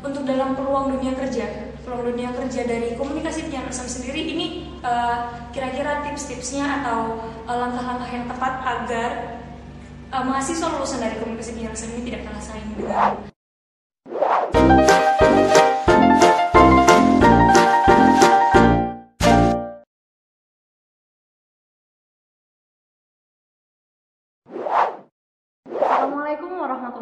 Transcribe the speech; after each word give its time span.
untuk 0.00 0.24
dalam 0.24 0.56
peluang 0.56 0.96
dunia 0.96 1.12
kerja, 1.12 1.76
peluang 1.84 2.12
dunia 2.12 2.32
kerja 2.32 2.64
dari 2.64 2.96
komunikasi 2.96 3.52
Islam 3.52 3.88
sendiri 3.88 4.20
ini 4.20 4.46
uh, 4.80 5.28
kira-kira 5.52 6.04
tips-tipsnya 6.08 6.82
atau 6.82 7.20
uh, 7.44 7.56
langkah-langkah 7.56 8.08
yang 8.08 8.26
tepat 8.28 8.54
agar 8.64 9.10
uh, 10.12 10.24
mahasiswa 10.24 10.66
lulusan 10.72 11.04
dari 11.04 11.16
komunikasi 11.20 11.52
Islam 11.60 11.90
ini 11.96 12.02
tidak 12.08 12.20
kalah 12.28 12.42
saing. 12.42 12.68
dengan 14.50 15.09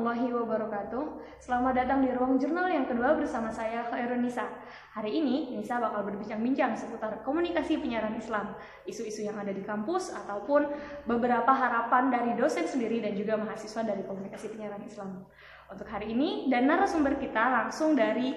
warahmatullahi 0.09 0.33
wabarakatuh 0.33 1.05
Selamat 1.37 1.85
datang 1.85 2.01
di 2.01 2.09
ruang 2.17 2.41
jurnal 2.41 2.65
yang 2.73 2.89
kedua 2.89 3.13
bersama 3.13 3.53
saya 3.53 3.85
Khairun 3.93 4.25
Nisa 4.25 4.49
Hari 4.97 5.21
ini 5.21 5.53
Nisa 5.53 5.77
bakal 5.77 6.09
berbincang-bincang 6.09 6.73
seputar 6.73 7.21
komunikasi 7.21 7.77
penyiaran 7.77 8.17
Islam 8.17 8.57
Isu-isu 8.89 9.29
yang 9.29 9.37
ada 9.37 9.53
di 9.53 9.61
kampus 9.61 10.17
ataupun 10.17 10.65
beberapa 11.05 11.53
harapan 11.53 12.09
dari 12.09 12.33
dosen 12.41 12.65
sendiri 12.65 13.05
dan 13.05 13.13
juga 13.21 13.37
mahasiswa 13.37 13.85
dari 13.85 14.01
komunikasi 14.09 14.49
penyiaran 14.49 14.81
Islam 14.81 15.29
Untuk 15.69 15.85
hari 15.85 16.17
ini 16.17 16.49
dan 16.49 16.65
narasumber 16.65 17.21
kita 17.21 17.45
langsung 17.53 17.93
dari 17.93 18.33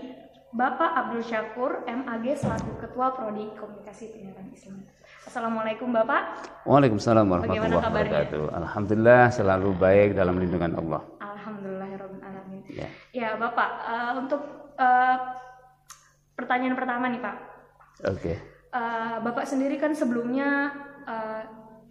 Bapak 0.51 0.91
Abdul 0.91 1.23
Syakur 1.23 1.87
MAG 1.87 2.27
selaku 2.35 2.83
Ketua 2.83 3.15
Prodi 3.15 3.47
Komunikasi 3.55 4.11
Penyiaran 4.11 4.51
Islam 4.51 4.83
Assalamualaikum 5.21 5.93
Bapak. 5.93 6.49
Waalaikumsalam 6.65 7.29
warahmatullahi 7.29 7.77
wabarakatuh. 7.77 8.57
Alhamdulillah 8.57 9.29
selalu 9.29 9.69
baik 9.77 10.17
dalam 10.17 10.41
lindungan 10.41 10.73
Allah. 10.81 11.20
Ya. 13.11 13.35
Bapak, 13.35 13.69
uh, 13.83 14.11
untuk 14.19 14.41
uh, 14.79 15.17
pertanyaan 16.35 16.75
pertama 16.75 17.11
nih 17.11 17.21
Pak. 17.21 17.35
Oke. 18.07 18.19
Okay. 18.19 18.35
Uh, 18.71 19.19
Bapak 19.21 19.43
sendiri 19.45 19.75
kan 19.75 19.91
sebelumnya 19.91 20.71
uh, 21.03 21.43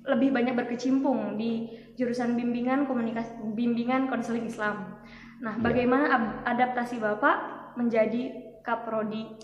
lebih 0.08 0.32
banyak 0.32 0.56
berkecimpung 0.56 1.36
di 1.36 1.68
jurusan 2.00 2.32
bimbingan 2.32 2.88
komunikasi 2.88 3.36
bimbingan 3.52 4.08
konseling 4.08 4.48
Islam. 4.48 4.96
Nah, 5.44 5.56
ya. 5.56 5.60
bagaimana 5.60 6.04
adaptasi 6.48 6.96
Bapak 6.96 7.36
menjadi 7.76 8.32
kaprodi 8.64 9.36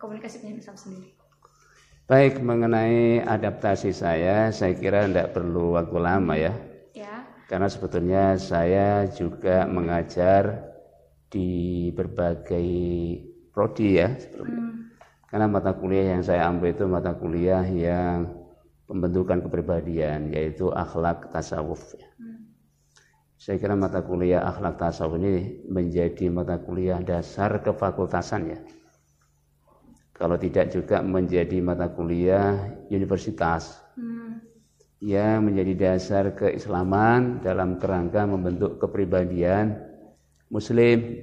komunikasi 0.00 0.40
penyiaran 0.40 0.64
Islam 0.64 0.78
sendiri? 0.80 1.08
Baik, 2.08 2.40
mengenai 2.40 3.20
adaptasi 3.20 3.92
saya, 3.92 4.48
saya 4.48 4.72
kira 4.72 5.04
tidak 5.04 5.36
perlu 5.36 5.76
waktu 5.76 5.98
lama 6.00 6.34
ya. 6.40 6.56
Ya. 6.96 7.28
Karena 7.44 7.68
sebetulnya 7.68 8.40
saya 8.40 9.04
juga 9.12 9.68
mengajar 9.68 10.67
di 11.28 11.48
berbagai 11.92 12.68
prodi 13.52 14.00
ya 14.00 14.12
sebelumnya. 14.16 14.60
Hmm. 14.60 14.74
Karena 15.28 15.46
mata 15.48 15.76
kuliah 15.76 16.16
yang 16.16 16.24
saya 16.24 16.48
ambil 16.48 16.72
itu 16.72 16.88
mata 16.88 17.12
kuliah 17.12 17.60
yang 17.68 18.32
pembentukan 18.88 19.44
kepribadian, 19.44 20.32
yaitu 20.32 20.72
akhlak 20.72 21.28
tasawuf. 21.28 21.92
Ya. 21.94 22.08
Hmm. 22.16 22.48
Saya 23.36 23.60
kira 23.60 23.76
mata 23.76 24.00
kuliah 24.00 24.40
akhlak 24.42 24.80
tasawuf 24.80 25.20
ini 25.20 25.62
menjadi 25.68 26.32
mata 26.32 26.56
kuliah 26.56 26.98
dasar 27.04 27.60
kefakultasan 27.60 28.42
ya 28.56 28.60
kalau 30.18 30.34
tidak 30.34 30.74
juga 30.74 30.98
menjadi 31.00 31.62
mata 31.62 31.86
kuliah 31.94 32.74
universitas 32.90 33.78
hmm. 33.94 34.42
yang 34.98 35.46
menjadi 35.46 35.94
dasar 35.94 36.34
keislaman 36.34 37.38
dalam 37.38 37.78
kerangka 37.78 38.26
membentuk 38.26 38.82
kepribadian 38.82 39.78
muslim 40.48 41.22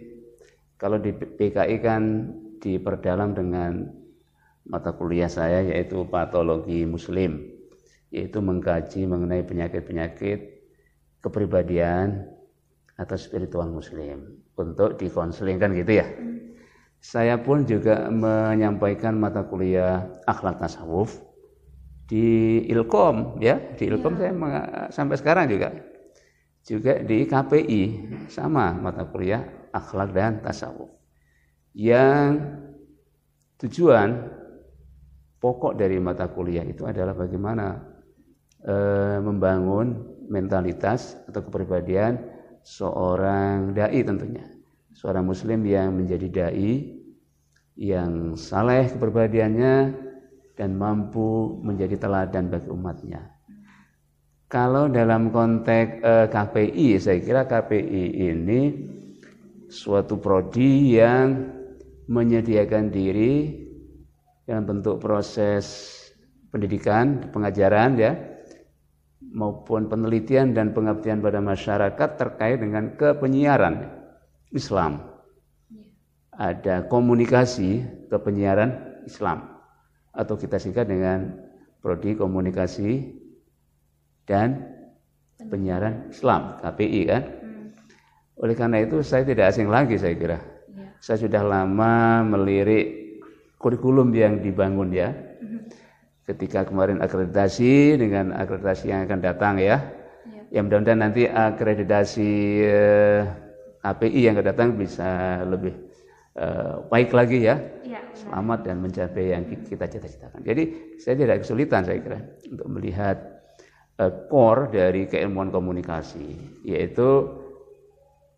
kalau 0.75 1.01
di 1.01 1.13
PKI 1.13 1.81
kan 1.81 2.31
diperdalam 2.61 3.33
dengan 3.33 3.85
mata 4.65 4.93
kuliah 4.97 5.29
saya 5.29 5.61
yaitu 5.61 6.05
patologi 6.09 6.83
muslim 6.83 7.55
yaitu 8.09 8.41
mengkaji 8.41 9.05
mengenai 9.05 9.45
penyakit-penyakit 9.45 10.39
kepribadian 11.21 12.25
atau 12.95 13.17
spiritual 13.19 13.67
muslim 13.69 14.39
untuk 14.55 14.95
dikonseling 14.95 15.59
kan 15.59 15.75
gitu 15.75 15.99
ya? 15.99 16.07
Saya 17.03 17.37
pun 17.37 17.67
juga 17.69 18.09
menyampaikan 18.09 19.13
mata 19.19 19.45
kuliah 19.45 20.09
akhlak 20.25 20.57
tasawuf 20.57 21.21
di 22.09 22.61
Ilkom 22.71 23.37
ya. 23.43 23.61
Di 23.77 23.89
Ilkom 23.89 24.17
ya. 24.17 24.31
saya 24.31 24.89
sampai 24.89 25.15
sekarang 25.19 25.45
juga 25.51 25.75
juga 26.65 26.97
di 26.97 27.29
KPI 27.29 27.81
sama 28.33 28.73
mata 28.73 29.05
kuliah 29.05 29.45
akhlak 29.69 30.09
dan 30.17 30.41
tasawuf. 30.41 30.89
Yang 31.77 32.41
tujuan 33.61 34.33
pokok 35.37 35.77
dari 35.77 36.01
mata 36.01 36.25
kuliah 36.25 36.65
itu 36.65 36.89
adalah 36.89 37.13
bagaimana 37.13 37.85
e, 38.65 38.75
membangun 39.21 40.17
mentalitas 40.25 41.21
atau 41.29 41.45
kepribadian 41.45 42.17
seorang 42.65 43.77
dai 43.77 44.01
tentunya. 44.01 44.49
Seorang 44.97 45.27
muslim 45.27 45.61
yang 45.69 45.93
menjadi 45.93 46.49
dai 46.49 46.97
yang 47.77 48.33
saleh 48.39 48.89
kepribadiannya 48.89 49.75
dan 50.55 50.69
mampu 50.79 51.59
menjadi 51.61 51.99
teladan 51.99 52.47
bagi 52.47 52.71
umatnya. 52.71 53.34
Kalau 54.45 54.85
dalam 54.85 55.33
konteks 55.33 56.05
eh, 56.05 56.27
KPI, 56.29 57.01
saya 57.01 57.17
kira 57.17 57.41
KPI 57.49 58.29
ini 58.29 58.61
suatu 59.65 60.21
prodi 60.21 60.93
yang 60.93 61.49
menyediakan 62.05 62.93
diri 62.93 63.65
dalam 64.45 64.69
bentuk 64.69 65.01
proses 65.01 65.97
pendidikan, 66.53 67.33
pengajaran 67.33 67.97
ya, 67.97 68.13
maupun 69.33 69.89
penelitian 69.89 70.53
dan 70.53 70.77
pengabdian 70.77 71.25
pada 71.25 71.41
masyarakat 71.41 72.09
terkait 72.13 72.61
dengan 72.61 72.93
kepenyiaran 72.93 73.89
Islam. 74.53 75.01
Ada 76.37 76.85
komunikasi 76.85 77.81
ke 78.13 78.17
penyiaran 78.21 79.01
Islam 79.09 79.49
atau 80.13 80.37
kita 80.37 80.61
singkat 80.61 80.85
dengan 80.85 81.33
prodi 81.81 82.13
komunikasi 82.13 83.24
dan 84.25 84.75
penyiaran 85.37 86.09
Islam 86.09 86.57
KPI 86.61 87.01
kan. 87.07 87.23
Hmm. 87.41 87.65
Oleh 88.41 88.55
karena 88.57 88.81
itu 88.83 88.99
saya 89.05 89.23
tidak 89.23 89.53
asing 89.53 89.69
lagi 89.69 89.95
saya 89.95 90.13
kira. 90.17 90.37
Ya. 90.73 90.87
Saya 90.99 91.17
sudah 91.21 91.41
lama 91.45 92.25
melirik 92.25 93.21
kurikulum 93.61 94.11
yang 94.11 94.41
dibangun 94.41 94.91
ya. 94.91 95.13
Hmm. 95.39 95.69
Ketika 96.25 96.65
kemarin 96.65 96.99
akreditasi 97.05 98.01
dengan 98.01 98.33
akreditasi 98.33 98.89
yang 98.89 99.05
akan 99.05 99.19
datang 99.21 99.61
ya. 99.61 99.77
Ya, 100.25 100.41
ya 100.49 100.59
mudah-mudahan 100.65 100.99
nanti 101.05 101.29
akreditasi 101.29 102.31
eh, 102.65 103.21
KPI 103.85 104.19
yang 104.25 104.33
akan 104.33 104.45
datang 104.49 104.69
bisa 104.73 105.41
lebih 105.45 105.85
uh, 106.39 106.83
baik 106.89 107.13
lagi 107.13 107.45
ya, 107.45 107.61
ya 107.85 108.01
selamat 108.17 108.67
dan 108.67 108.81
mencapai 108.81 109.25
yang 109.35 109.43
kita 109.45 109.85
cita-citakan. 109.85 110.41
Jadi 110.43 110.63
saya 110.99 111.15
tidak 111.19 111.45
kesulitan 111.45 111.85
saya 111.85 111.99
kira 112.01 112.19
untuk 112.49 112.67
melihat 112.73 113.34
uh, 113.99 114.11
core 114.27 114.71
dari 114.73 115.05
keilmuan 115.05 115.49
komunikasi, 115.49 116.61
yaitu 116.65 117.29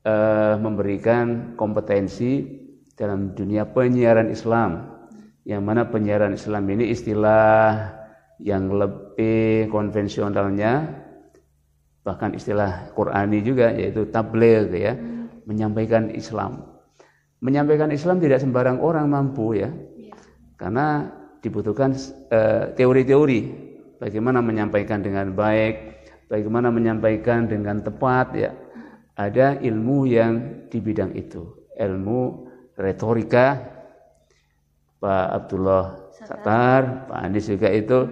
uh, 0.06 0.56
memberikan 0.59 1.57
kompetensi 1.57 2.45
dalam 2.97 3.38
dunia 3.38 3.69
penyiaran 3.69 4.34
Islam, 4.34 4.90
yang 5.46 5.63
mana 5.63 5.88
penyiaran 5.88 6.34
Islam 6.34 6.66
ini 6.69 6.91
istilah 6.91 7.94
yang 8.38 8.69
lebih 8.69 9.69
konvensionalnya 9.73 11.03
bahkan 12.06 12.38
istilah 12.38 12.94
Qurani 12.94 13.41
juga 13.41 13.73
yaitu 13.73 14.07
tabligh 14.13 14.69
ya 14.72 14.94
hmm. 14.94 15.44
menyampaikan 15.50 16.13
Islam 16.13 16.78
menyampaikan 17.41 17.94
Islam 17.94 18.17
tidak 18.17 18.41
sembarang 18.41 18.81
orang 18.81 19.05
mampu 19.09 19.61
ya. 19.61 19.70
Iya. 19.70 20.14
Karena 20.58 21.05
dibutuhkan 21.41 21.93
eh, 22.34 22.73
teori-teori 22.73 23.66
bagaimana 23.97 24.41
menyampaikan 24.41 25.02
dengan 25.02 25.34
baik, 25.34 25.76
bagaimana 26.29 26.73
menyampaikan 26.73 27.46
dengan 27.49 27.82
tepat 27.82 28.28
ya. 28.38 28.52
Ada 29.17 29.58
ilmu 29.66 30.05
yang 30.05 30.66
di 30.70 30.78
bidang 30.78 31.17
itu, 31.17 31.66
ilmu 31.73 32.46
retorika 32.78 33.58
Pak 35.02 35.28
Abdullah 35.34 36.14
Satar, 36.14 37.09
Pak 37.09 37.20
Andis 37.26 37.49
juga 37.49 37.70
itu 37.73 38.05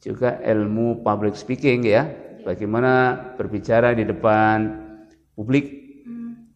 juga 0.00 0.40
ilmu 0.40 1.04
public 1.04 1.36
speaking 1.36 1.84
ya. 1.84 2.08
Bagaimana 2.48 3.16
berbicara 3.36 3.92
di 3.92 4.08
depan 4.08 4.86
publik 5.36 5.84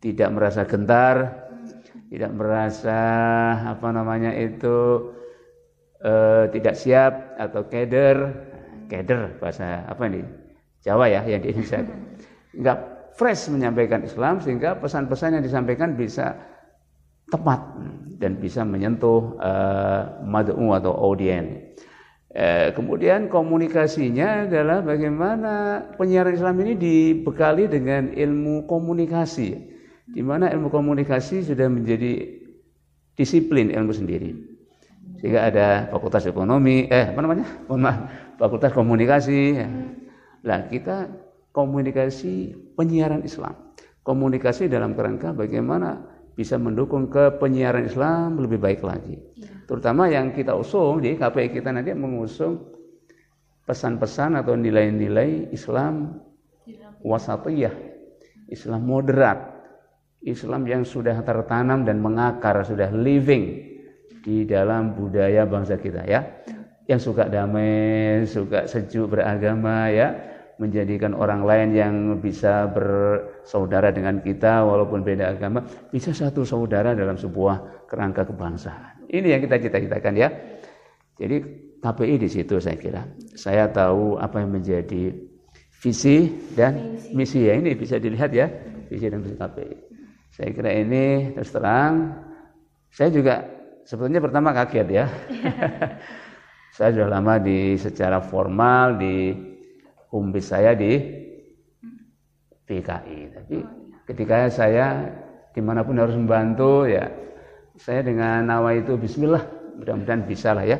tidak 0.01 0.33
merasa 0.33 0.65
gentar, 0.65 1.45
tidak 2.09 2.33
merasa 2.33 3.01
apa 3.69 3.89
namanya 3.93 4.33
itu 4.33 5.11
uh, 6.05 6.44
tidak 6.52 6.75
siap 6.76 7.37
atau 7.37 7.67
keder 7.69 8.17
keder 8.91 9.38
bahasa 9.38 9.87
apa 9.87 10.02
ini 10.11 10.25
Jawa 10.81 11.06
ya 11.12 11.23
yang 11.29 11.44
di 11.44 11.52
Indonesia 11.52 11.85
nggak 12.61 12.79
fresh 13.14 13.52
menyampaikan 13.52 14.02
Islam 14.02 14.41
sehingga 14.41 14.81
pesan-pesan 14.81 15.38
yang 15.38 15.44
disampaikan 15.44 15.94
bisa 15.94 16.35
tepat 17.31 17.61
dan 18.19 18.37
bisa 18.37 18.67
menyentuh 18.67 19.38
uh, 19.38 20.25
mad'u 20.26 20.76
atau 20.76 20.93
audien. 20.93 21.70
Eh, 22.31 22.70
kemudian 22.79 23.26
komunikasinya 23.26 24.47
adalah 24.47 24.87
bagaimana 24.87 25.82
penyiaran 25.99 26.38
Islam 26.38 26.62
ini 26.62 26.79
dibekali 26.79 27.67
dengan 27.67 28.14
ilmu 28.14 28.70
komunikasi, 28.70 29.49
di 30.06 30.23
mana 30.23 30.47
ilmu 30.47 30.70
komunikasi 30.70 31.43
sudah 31.43 31.67
menjadi 31.67 32.23
disiplin 33.19 33.75
ilmu 33.75 33.91
sendiri. 33.91 34.31
Sehingga 35.21 35.53
ada 35.53 35.67
fakultas 35.93 36.25
ekonomi, 36.25 36.89
eh 36.89 37.13
apa 37.13 37.21
namanya? 37.21 37.45
Mohon 37.69 37.81
maaf, 37.85 37.99
fakultas 38.41 38.73
komunikasi. 38.73 39.41
Ya. 39.53 39.69
Nah, 40.41 40.65
kita 40.65 41.13
komunikasi 41.53 42.57
penyiaran 42.73 43.21
Islam. 43.21 43.53
Komunikasi 44.01 44.73
dalam 44.73 44.97
kerangka 44.97 45.37
bagaimana 45.37 46.01
bisa 46.33 46.57
mendukung 46.57 47.13
ke 47.13 47.37
penyiaran 47.37 47.85
Islam 47.85 48.41
lebih 48.41 48.57
baik 48.57 48.81
lagi. 48.81 49.21
Ya. 49.37 49.53
Terutama 49.69 50.09
yang 50.09 50.33
kita 50.33 50.57
usung 50.57 51.05
di 51.05 51.21
KPI 51.21 51.53
kita 51.53 51.69
nanti 51.69 51.93
mengusung 51.93 52.73
pesan-pesan 53.69 54.41
atau 54.41 54.57
nilai-nilai 54.57 55.53
Islam 55.53 56.17
wasatiyah, 57.05 57.77
Islam 58.49 58.89
moderat, 58.89 59.53
Islam 60.25 60.65
yang 60.65 60.83
sudah 60.89 61.21
tertanam 61.21 61.85
dan 61.85 62.01
mengakar, 62.01 62.65
sudah 62.65 62.89
living 62.89 63.70
di 64.21 64.45
dalam 64.45 64.97
budaya 64.97 65.45
bangsa 65.49 65.81
kita 65.81 66.05
ya. 66.05 66.21
Yang 66.89 67.13
suka 67.13 67.31
damai, 67.31 68.27
suka 68.27 68.67
sejuk 68.67 69.15
beragama 69.15 69.89
ya, 69.95 70.11
menjadikan 70.61 71.17
orang 71.17 71.47
lain 71.47 71.69
yang 71.73 71.95
bisa 72.19 72.69
bersaudara 72.69 73.95
dengan 73.95 74.21
kita 74.21 74.67
walaupun 74.67 75.01
beda 75.01 75.33
agama, 75.39 75.65
bisa 75.89 76.13
satu 76.13 76.45
saudara 76.45 76.93
dalam 76.93 77.15
sebuah 77.17 77.87
kerangka 77.89 78.29
kebangsaan. 78.29 79.09
Ini 79.09 79.39
yang 79.39 79.41
kita 79.41 79.57
cita-citakan 79.57 80.15
ya. 80.19 80.29
Jadi 81.17 81.37
KPI 81.81 82.15
di 82.21 82.29
situ 82.29 82.61
saya 82.61 82.77
kira. 82.77 83.03
Saya 83.33 83.73
tahu 83.73 84.21
apa 84.21 84.45
yang 84.45 84.53
menjadi 84.53 85.17
visi 85.81 86.29
dan 86.53 87.01
misi 87.17 87.49
ya 87.49 87.57
ini 87.57 87.73
bisa 87.73 87.97
dilihat 87.97 88.31
ya 88.37 88.53
visi 88.93 89.09
dan 89.09 89.25
misi 89.25 89.37
KPI. 89.41 89.77
Saya 90.37 90.49
kira 90.53 90.71
ini 90.77 91.33
terus 91.33 91.51
terang. 91.51 91.95
Saya 92.93 93.09
juga 93.09 93.60
sebetulnya 93.85 94.21
pertama 94.23 94.53
kaget 94.53 94.88
ya. 94.88 95.05
saya 96.77 96.94
sudah 96.94 97.11
lama 97.11 97.37
di 97.43 97.75
secara 97.77 98.23
formal 98.23 98.97
di 98.97 99.35
umbis 100.15 100.50
saya 100.50 100.75
di 100.75 100.97
PKI. 102.67 103.19
Tapi 103.35 103.56
ketika 104.06 104.47
saya 104.50 105.11
di 105.50 105.61
mana 105.61 105.82
pun 105.82 105.99
harus 105.99 106.15
membantu 106.15 106.87
ya 106.87 107.11
saya 107.75 108.06
dengan 108.06 108.47
nawa 108.47 108.79
itu 108.79 108.94
bismillah 108.94 109.43
mudah-mudahan 109.79 110.25
bisa 110.26 110.55
lah 110.55 110.65
ya. 110.67 110.79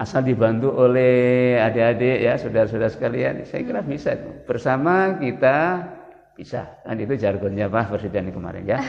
Asal 0.00 0.24
dibantu 0.24 0.72
oleh 0.72 1.60
adik-adik 1.60 2.24
ya 2.24 2.40
saudara-saudara 2.40 2.88
sekalian 2.88 3.44
saya 3.44 3.62
kira 3.68 3.84
bisa 3.84 4.16
bersama 4.48 5.20
kita 5.20 5.84
bisa. 6.32 6.80
Kan 6.88 6.96
itu 6.96 7.20
jargonnya 7.20 7.68
Pak 7.68 7.92
Presiden 7.92 8.32
kemarin 8.32 8.64
ya. 8.64 8.80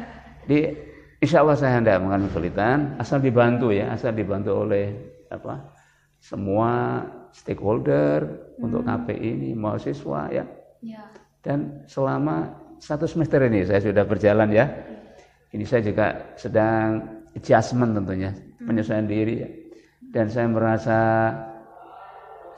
Di 0.48 0.89
Insya 1.20 1.44
Allah 1.44 1.56
saya 1.56 1.84
tidak 1.84 2.00
mengandung 2.00 2.32
kesulitan 2.32 2.96
asal 2.96 3.20
dibantu 3.20 3.68
ya 3.76 3.92
asal 3.92 4.16
dibantu 4.16 4.56
oleh 4.56 4.96
apa 5.28 5.76
semua 6.20 7.04
stakeholder 7.32 8.24
hmm. 8.56 8.64
untuk 8.64 8.80
KPI 8.88 9.28
ini 9.28 9.50
mahasiswa 9.52 10.32
ya. 10.32 10.44
ya 10.80 11.04
dan 11.44 11.84
selama 11.84 12.56
satu 12.80 13.04
semester 13.04 13.44
ini 13.44 13.68
saya 13.68 13.84
sudah 13.84 14.04
berjalan 14.08 14.48
ya 14.48 14.64
ini 15.50 15.66
saya 15.66 15.82
juga 15.82 16.34
sedang 16.38 17.02
adjustment 17.34 17.98
tentunya, 17.98 18.30
hmm. 18.30 18.66
penyesuaian 18.66 19.06
diri 19.06 19.34
ya. 19.42 19.48
Dan 20.10 20.26
saya 20.30 20.46
merasa 20.50 20.98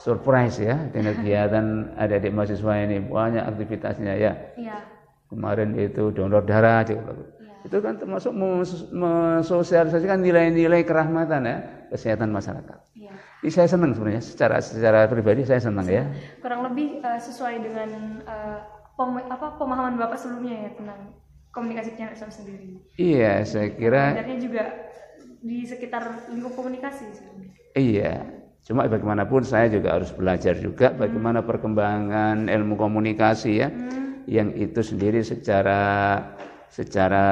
surprise 0.01 0.61
ya 0.61 0.77
dengan 0.93 1.17
kegiatan 1.21 1.97
adik-adik 1.97 2.33
mahasiswa 2.33 2.73
ini 2.85 3.01
banyak 3.01 3.45
aktivitasnya 3.45 4.13
ya. 4.17 4.33
ya. 4.61 4.77
Kemarin 5.33 5.73
itu 5.81 6.13
donor 6.13 6.45
darah 6.45 6.85
juga. 6.85 7.17
Itu 7.63 7.79
kan 7.79 7.95
termasuk 7.99 8.35
mensosialisasikan 8.91 10.19
nilai-nilai 10.19 10.83
kerahmatan 10.83 11.47
ya, 11.47 11.57
kesehatan 11.95 12.35
masyarakat. 12.35 12.79
Ya. 12.99 13.15
Ini 13.43 13.51
saya 13.51 13.71
senang 13.71 13.95
sebenarnya 13.95 14.23
secara 14.23 14.59
secara 14.59 15.07
pribadi 15.07 15.47
saya 15.47 15.63
senang 15.63 15.87
ya. 15.87 16.11
Kurang 16.43 16.67
lebih 16.67 17.03
uh, 17.03 17.19
sesuai 17.23 17.63
dengan 17.63 18.23
uh, 18.27 18.59
pem, 18.99 19.19
apa 19.31 19.59
pemahaman 19.59 19.95
Bapak 19.95 20.19
sebelumnya 20.19 20.67
ya 20.67 20.71
tentang 20.75 21.15
komunikasi 21.55 21.95
penyakit 21.95 22.19
Islam 22.19 22.33
sendiri. 22.33 22.69
Iya, 22.99 23.33
saya 23.47 23.69
kira. 23.77 24.17
Sebenarnya 24.17 24.39
juga 24.43 24.65
di 25.43 25.59
sekitar 25.67 26.03
lingkup 26.31 26.55
komunikasi. 26.55 27.05
Iya, 27.75 28.27
cuma 28.63 28.87
bagaimanapun 28.87 29.43
saya 29.43 29.67
juga 29.71 29.99
harus 29.99 30.15
belajar 30.15 30.55
juga 30.59 30.93
hmm. 30.93 30.99
bagaimana 31.03 31.41
perkembangan 31.43 32.47
ilmu 32.47 32.79
komunikasi 32.79 33.51
ya, 33.59 33.69
hmm. 33.69 34.31
yang 34.31 34.55
itu 34.55 34.81
sendiri 34.87 35.21
secara 35.27 35.81
secara 36.73 37.29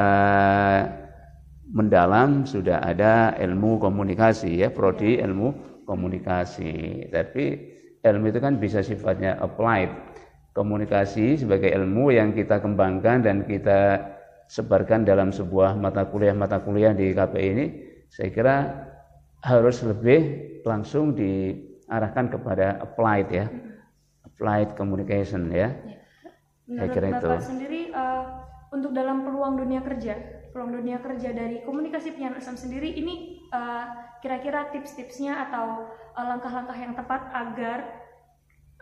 mendalam 1.73 2.45
sudah 2.45 2.85
ada 2.85 3.33
ilmu 3.41 3.81
komunikasi 3.81 4.61
ya, 4.61 4.69
prodi 4.69 5.17
iya. 5.17 5.25
ilmu 5.25 5.81
komunikasi. 5.89 7.09
Tapi 7.09 7.45
ilmu 8.05 8.25
itu 8.29 8.39
kan 8.39 8.61
bisa 8.61 8.85
sifatnya 8.85 9.41
applied. 9.41 9.89
Komunikasi 10.53 11.41
sebagai 11.41 11.73
ilmu 11.73 12.13
yang 12.13 12.37
kita 12.37 12.61
kembangkan 12.61 13.23
dan 13.23 13.47
kita 13.47 14.03
sebarkan 14.51 15.07
dalam 15.07 15.31
sebuah 15.31 15.79
mata 15.79 16.11
kuliah-mata 16.11 16.59
kuliah 16.67 16.91
di 16.91 17.15
KPI 17.15 17.49
ini 17.55 17.67
saya 18.11 18.29
kira 18.35 18.57
harus 19.47 19.79
lebih 19.87 20.21
langsung 20.67 21.15
diarahkan 21.15 22.35
kepada 22.35 22.83
applied 22.83 23.31
ya. 23.31 23.47
Applied 24.27 24.75
communication 24.75 25.49
ya, 25.55 25.71
Menurut 26.67 26.77
saya 26.77 26.89
kira 26.93 27.07
Bapak 27.13 27.21
itu 27.21 27.47
sendiri 27.47 27.81
uh, 27.93 28.25
untuk 28.71 28.95
dalam 28.95 29.27
peluang 29.27 29.59
dunia 29.59 29.83
kerja 29.83 30.41
peluang 30.51 30.83
dunia 30.83 30.99
kerja 30.99 31.31
dari 31.31 31.63
komunikasi 31.63 32.15
penyiaran 32.15 32.43
Islam 32.43 32.59
sendiri 32.59 32.91
ini 32.91 33.47
uh, 33.55 34.19
kira-kira 34.19 34.69
tips-tipsnya 34.75 35.49
atau 35.49 35.87
uh, 36.15 36.27
langkah-langkah 36.27 36.75
yang 36.75 36.93
tepat 36.99 37.31
agar 37.31 37.79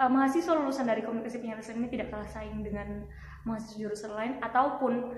uh, 0.00 0.08
mahasiswa 0.08 0.56
lulusan 0.56 0.88
dari 0.88 1.05
komunikasi 1.05 1.44
penyiaran 1.44 1.64
ini 1.64 1.88
tidak 1.93 2.08
kalah 2.08 2.29
saing 2.29 2.64
dengan 2.64 3.05
mahasiswa 3.44 3.76
jurusan 3.88 4.12
lain 4.17 4.32
ataupun 4.40 5.12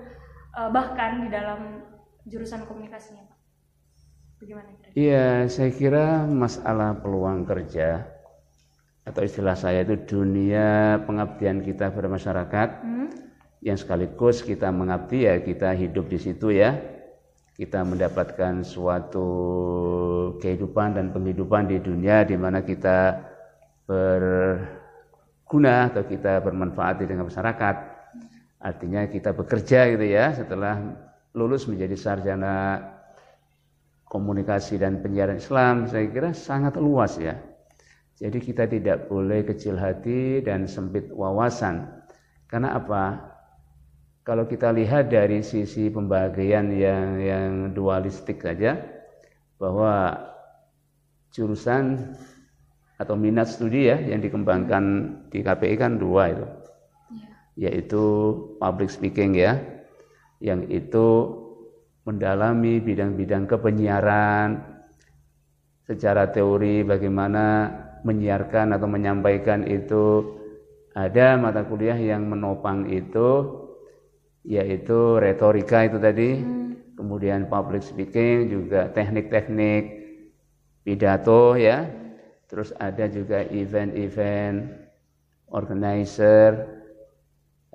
uh, 0.59 0.69
bahkan 0.69 1.23
di 1.25 1.29
dalam 1.31 1.87
jurusan 2.27 2.67
komunikasinya 2.67 3.25
Pak. 3.25 3.39
Bagaimana 4.43 4.69
Iya, 4.97 5.47
saya 5.47 5.69
kira 5.71 6.25
masalah 6.27 6.97
peluang 6.99 7.47
kerja 7.47 8.09
atau 9.01 9.21
istilah 9.25 9.57
saya 9.57 9.81
itu 9.81 9.97
dunia 9.97 11.01
pengabdian 11.09 11.65
kita 11.65 11.89
pada 11.89 12.05
masyarakat 12.05 12.69
hmm? 12.85 13.30
Yang 13.61 13.77
sekaligus 13.77 14.41
kita 14.41 14.73
mengabdi 14.73 15.29
ya 15.29 15.37
kita 15.41 15.73
hidup 15.77 16.09
di 16.09 16.17
situ 16.17 16.49
ya 16.49 16.81
kita 17.61 17.85
mendapatkan 17.85 18.65
suatu 18.65 19.29
kehidupan 20.41 20.97
dan 20.97 21.13
penghidupan 21.13 21.69
di 21.69 21.77
dunia 21.77 22.25
di 22.25 22.33
mana 22.33 22.65
kita 22.65 23.21
berguna 23.85 25.93
atau 25.93 26.01
kita 26.01 26.41
bermanfaat 26.41 27.05
dengan 27.05 27.29
masyarakat. 27.29 27.75
Artinya 28.61 29.05
kita 29.05 29.37
bekerja 29.37 29.93
gitu 29.93 30.05
ya 30.09 30.33
setelah 30.33 30.81
lulus 31.37 31.69
menjadi 31.69 31.93
sarjana 31.93 32.81
komunikasi 34.09 34.81
dan 34.81 35.05
penyiaran 35.05 35.37
Islam 35.37 35.85
saya 35.85 36.09
kira 36.09 36.33
sangat 36.33 36.81
luas 36.81 37.21
ya. 37.21 37.37
Jadi 38.17 38.41
kita 38.41 38.65
tidak 38.65 39.05
boleh 39.05 39.45
kecil 39.45 39.77
hati 39.77 40.41
dan 40.41 40.65
sempit 40.65 41.13
wawasan. 41.13 41.93
Karena 42.49 42.73
apa? 42.73 43.30
Kalau 44.21 44.45
kita 44.45 44.69
lihat 44.69 45.09
dari 45.09 45.41
sisi 45.41 45.89
pembagian 45.89 46.69
yang 46.77 47.17
yang 47.17 47.51
dualistik 47.73 48.37
saja 48.37 48.77
bahwa 49.57 50.13
jurusan 51.33 52.13
atau 53.01 53.17
minat 53.17 53.49
studi 53.49 53.89
ya 53.89 53.97
yang 53.97 54.21
dikembangkan 54.21 54.83
di 55.33 55.41
KPI 55.41 55.75
kan 55.81 55.97
dua 55.97 56.37
itu 56.37 56.45
ya. 57.57 57.69
yaitu 57.69 58.03
public 58.61 58.93
speaking 58.93 59.33
ya 59.33 59.57
yang 60.37 60.69
itu 60.69 61.33
mendalami 62.05 62.77
bidang-bidang 62.77 63.49
kepenyiaran 63.49 64.61
secara 65.89 66.29
teori 66.29 66.85
bagaimana 66.85 67.73
menyiarkan 68.05 68.77
atau 68.77 68.85
menyampaikan 68.85 69.65
itu 69.65 70.37
ada 70.93 71.37
mata 71.41 71.65
kuliah 71.65 71.97
yang 71.97 72.25
menopang 72.29 72.85
itu 72.89 73.60
yaitu 74.41 75.21
retorika 75.21 75.85
itu 75.85 75.97
tadi 76.01 76.41
hmm. 76.41 76.97
kemudian 76.97 77.45
public 77.45 77.85
speaking 77.85 78.49
juga 78.49 78.89
teknik-teknik 78.93 79.83
pidato 80.81 81.53
ya 81.55 81.85
terus 82.49 82.73
ada 82.81 83.05
juga 83.07 83.45
event-event 83.47 84.71
organizer 85.51 86.67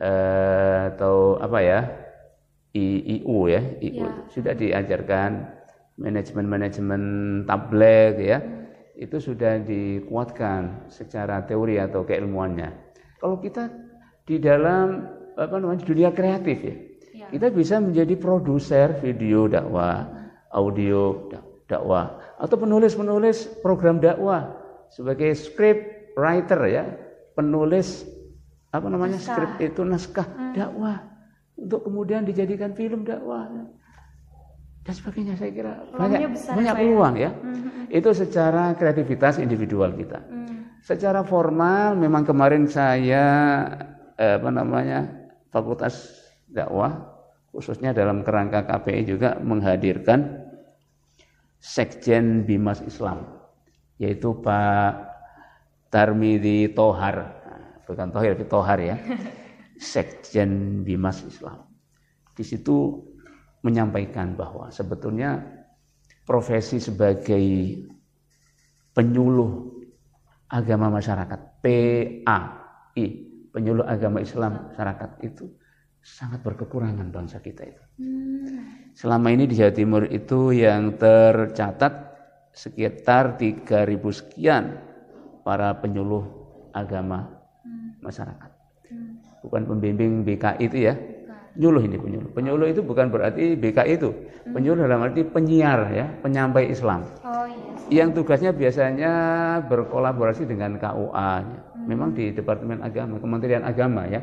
uh, 0.00 0.92
atau 0.92 1.40
apa 1.40 1.58
ya 1.62 1.80
IU 2.76 3.48
ya, 3.48 3.62
IU 3.80 4.04
Ya. 4.04 4.10
sudah 4.28 4.52
diajarkan 4.52 5.48
manajemen-manajemen 5.96 7.02
tablet 7.48 8.14
ya. 8.20 8.38
Itu 8.96 9.20
sudah 9.20 9.60
dikuatkan 9.60 10.88
secara 10.88 11.44
teori 11.44 11.76
atau 11.76 12.04
keilmuannya. 12.04 12.72
Kalau 13.20 13.40
kita 13.40 13.68
di 14.24 14.40
dalam 14.40 15.04
apa 15.36 15.54
namanya 15.54 15.84
dunia 15.84 16.10
kreatif 16.10 16.58
ya, 16.58 16.76
Ya. 17.16 17.26
kita 17.30 17.48
bisa 17.48 17.76
menjadi 17.76 18.12
produser 18.14 18.96
video 18.98 19.44
dakwah, 19.46 20.04
audio 20.50 21.28
dak- 21.28 21.44
dakwah, 21.66 22.06
atau 22.36 22.56
penulis-penulis 22.56 23.60
program 23.60 23.96
dakwah 23.96 24.52
sebagai 24.88 25.32
script 25.32 26.12
writer 26.12 26.60
ya, 26.66 26.84
penulis 27.32 28.04
apa 28.68 28.86
namanya 28.86 29.16
Naskah. 29.16 29.32
script 29.32 29.56
itu 29.62 29.80
naskah 29.82 30.26
dakwah 30.52 31.00
untuk 31.54 31.84
kemudian 31.84 32.22
dijadikan 32.22 32.72
film 32.72 33.00
dakwah 33.02 33.48
dan 34.84 34.92
sebagainya 34.94 35.34
saya 35.34 35.50
kira 35.50 35.72
Peluangnya 35.88 36.18
banyak 36.20 36.30
besar, 36.30 36.52
banyak 36.54 36.70
Pak, 36.70 36.78
ya? 36.78 36.84
peluang 36.84 37.14
ya. 37.16 37.30
Mhm. 37.32 37.70
Itu 37.88 38.10
secara 38.12 38.64
kreativitas 38.72 39.34
individual 39.36 39.90
kita. 39.92 40.20
Hmm. 40.22 40.76
Secara 40.78 41.24
formal 41.24 41.96
memang 41.96 42.22
kemarin 42.22 42.68
saya 42.68 43.24
eh, 44.14 44.36
apa 44.36 44.46
namanya 44.46 45.15
Fakultas 45.56 46.12
Dakwah 46.44 47.16
khususnya 47.48 47.96
dalam 47.96 48.20
kerangka 48.20 48.68
KPI 48.68 49.08
juga 49.08 49.40
menghadirkan 49.40 50.44
Sekjen 51.56 52.44
Bimas 52.44 52.84
Islam 52.84 53.24
yaitu 53.96 54.36
Pak 54.44 55.16
Tarmidi 55.88 56.68
Tohar. 56.76 57.16
Nah, 57.16 57.80
bukan 57.88 58.12
Tohir 58.12 58.36
tapi 58.36 58.44
Tohar 58.44 58.78
ya. 58.84 59.00
Sekjen 59.80 60.84
Bimas 60.84 61.24
Islam. 61.24 61.64
Di 62.36 62.44
situ 62.44 63.00
menyampaikan 63.64 64.36
bahwa 64.36 64.68
sebetulnya 64.68 65.40
profesi 66.28 66.76
sebagai 66.76 67.40
penyuluh 68.92 69.72
agama 70.52 70.92
masyarakat 70.92 71.40
PAI 71.64 73.35
penyuluh 73.56 73.88
agama 73.88 74.20
Islam 74.20 74.68
masyarakat 74.68 75.24
itu 75.24 75.48
sangat 76.04 76.44
berkekurangan 76.44 77.08
bangsa 77.08 77.40
kita 77.40 77.64
itu. 77.64 77.82
Hmm. 78.04 78.92
Selama 78.92 79.32
ini 79.32 79.48
di 79.48 79.56
Jawa 79.56 79.72
Timur 79.72 80.04
itu 80.12 80.52
yang 80.52 81.00
tercatat 81.00 82.12
sekitar 82.52 83.40
3000 83.40 83.64
sekian 84.12 84.76
para 85.40 85.72
penyuluh 85.80 86.28
agama 86.76 87.32
masyarakat. 88.04 88.52
Hmm. 88.92 89.24
Bukan 89.40 89.62
pembimbing 89.64 90.20
BKI 90.20 90.60
itu 90.68 90.78
ya. 90.92 90.94
Penyuluh 91.56 91.88
ini 91.88 91.96
penyuluh. 91.96 92.30
Penyuluh 92.36 92.68
itu 92.68 92.84
bukan 92.84 93.08
berarti 93.08 93.56
BKI 93.56 93.96
itu. 93.96 94.12
Penyuluh 94.52 94.84
dalam 94.84 95.00
arti 95.00 95.24
penyiar 95.24 95.88
ya, 95.88 96.04
penyampai 96.20 96.68
Islam 96.68 97.08
Oh 97.24 97.48
iya. 97.48 98.04
yang 98.04 98.12
tugasnya 98.12 98.52
biasanya 98.52 99.12
berkolaborasi 99.64 100.44
dengan 100.44 100.76
KUA. 100.76 101.32
Memang 101.86 102.12
di 102.12 102.34
Departemen 102.34 102.82
Agama, 102.82 103.22
Kementerian 103.22 103.62
Agama 103.62 104.10
ya, 104.10 104.18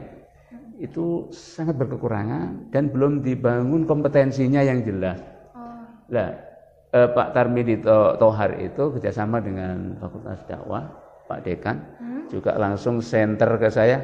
itu 0.84 1.32
sangat 1.32 1.80
berkekurangan 1.80 2.70
dan 2.76 2.92
belum 2.92 3.24
dibangun 3.24 3.88
kompetensinya 3.88 4.60
yang 4.60 4.84
jelas. 4.84 5.24
Oh. 5.56 5.88
Nah, 6.12 6.36
eh, 6.92 7.08
Pak 7.08 7.32
Tarmidi 7.32 7.80
To- 7.80 8.20
Tohar 8.20 8.60
itu 8.60 9.00
kerjasama 9.00 9.40
dengan 9.40 9.96
Fakultas 9.98 10.44
Dakwah, 10.44 10.92
Pak 11.32 11.40
Dekan, 11.48 11.78
juga 12.28 12.58
langsung 12.60 13.00
center 13.00 13.56
ke 13.58 13.72
saya, 13.72 14.02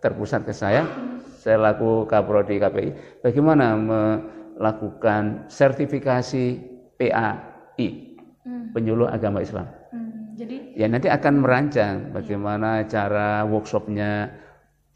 terpusat 0.00 0.48
ke 0.48 0.54
saya, 0.56 0.88
saya 1.36 1.58
laku 1.58 2.06
Kaprodi 2.06 2.56
KPI, 2.58 3.20
bagaimana 3.20 3.74
melakukan 3.76 5.50
sertifikasi 5.50 6.44
PAI, 6.96 7.88
Hmm. 8.42 8.74
penyuluh 8.74 9.06
agama 9.06 9.38
Islam. 9.38 9.66
Hmm. 9.94 10.01
Jadi 10.42 10.56
Ya 10.74 10.90
nanti 10.90 11.06
akan 11.06 11.46
merancang 11.46 12.10
bagaimana 12.10 12.82
cara 12.90 13.46
workshopnya 13.46 14.34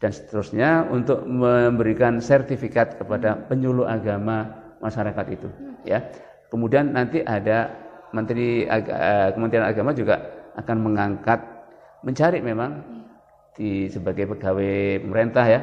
dan 0.03 0.11
seterusnya 0.11 0.91
untuk 0.91 1.23
memberikan 1.23 2.19
sertifikat 2.19 2.99
kepada 2.99 3.47
penyuluh 3.47 3.87
agama 3.87 4.51
masyarakat 4.83 5.25
itu. 5.31 5.47
Ya, 5.87 6.03
kemudian 6.51 6.91
nanti 6.91 7.23
ada 7.23 7.71
Menteri 8.11 8.67
Aga- 8.67 8.99
eh, 8.99 9.29
Kementerian 9.35 9.67
Agama 9.67 9.95
juga 9.95 10.19
akan 10.59 10.77
mengangkat 10.83 11.39
mencari 12.03 12.43
memang 12.43 12.83
di 13.57 13.89
sebagai 13.89 14.29
pegawai 14.35 15.01
pemerintah 15.01 15.45
ya 15.47 15.59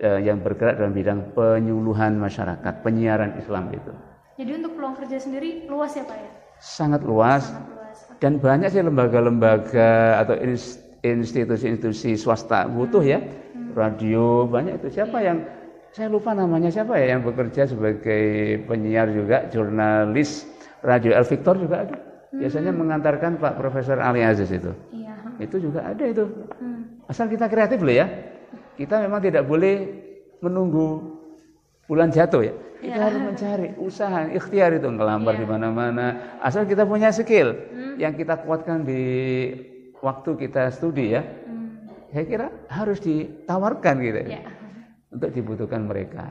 eh, 0.00 0.20
yang 0.22 0.38
bergerak 0.40 0.78
dalam 0.78 0.94
bidang 0.94 1.34
penyuluhan 1.34 2.16
masyarakat, 2.18 2.74
penyiaran 2.86 3.34
Islam 3.38 3.70
itu 3.74 3.92
jadi 4.38 4.58
untuk 4.58 4.74
peluang 4.78 4.96
kerja 4.96 5.18
sendiri 5.18 5.66
luas 5.68 5.92
ya 5.94 6.04
Pak 6.06 6.16
ya? 6.16 6.30
sangat 6.62 7.02
luas 7.04 7.42
Sangat 7.50 7.68
luas. 7.68 7.81
Dan 8.22 8.38
banyak 8.38 8.70
sih 8.70 8.86
lembaga-lembaga 8.86 10.22
atau 10.22 10.38
ins- 10.38 10.78
institusi-institusi 11.02 12.14
swasta 12.14 12.70
butuh 12.70 13.02
ya. 13.02 13.18
Radio 13.74 14.46
banyak 14.46 14.78
itu. 14.78 15.02
Siapa 15.02 15.18
yang 15.26 15.42
saya 15.90 16.06
lupa 16.06 16.30
namanya 16.30 16.70
siapa 16.70 16.94
ya 17.02 17.18
yang 17.18 17.26
bekerja 17.26 17.66
sebagai 17.66 18.62
penyiar 18.70 19.10
juga 19.10 19.50
jurnalis 19.50 20.46
radio 20.86 21.18
El 21.18 21.26
Victor 21.26 21.58
juga 21.58 21.82
ada. 21.82 21.96
Biasanya 22.30 22.70
mengantarkan 22.70 23.42
Pak 23.42 23.58
Profesor 23.58 23.98
Ali 23.98 24.22
Aziz 24.22 24.48
itu. 24.54 24.70
Iya. 24.94 25.18
itu 25.42 25.58
juga 25.58 25.82
ada 25.82 26.04
itu. 26.06 26.22
Hmm. 26.62 27.02
asal 27.10 27.26
kita 27.26 27.50
kreatif 27.50 27.82
loh 27.82 27.90
ya. 27.90 28.06
Kita 28.78 29.02
memang 29.02 29.18
tidak 29.18 29.42
boleh 29.50 29.90
menunggu 30.38 31.18
bulan 31.90 32.14
jatuh 32.14 32.46
ya 32.46 32.54
kita 32.82 32.98
Ya. 32.98 33.06
harus 33.06 33.20
mencari 33.22 33.68
usaha 33.78 34.26
ikhtiar 34.28 34.74
itu 34.74 34.88
ngelamar 34.90 35.38
di 35.38 35.46
mana-mana 35.46 36.06
asal 36.42 36.66
kita 36.66 36.82
punya 36.82 37.14
skill 37.14 37.54
yang 37.94 38.12
kita 38.12 38.42
kuatkan 38.42 38.82
di 38.82 39.02
waktu 40.02 40.30
kita 40.36 40.66
studi 40.74 41.14
ya 41.14 41.22
Hmm. 41.22 41.86
saya 42.10 42.24
kira 42.26 42.46
harus 42.66 42.98
ditawarkan 42.98 43.94
gitu 44.02 44.18
ya, 44.26 44.30
Ya. 44.36 44.42
untuk 45.08 45.30
dibutuhkan 45.30 45.86
mereka 45.86 46.26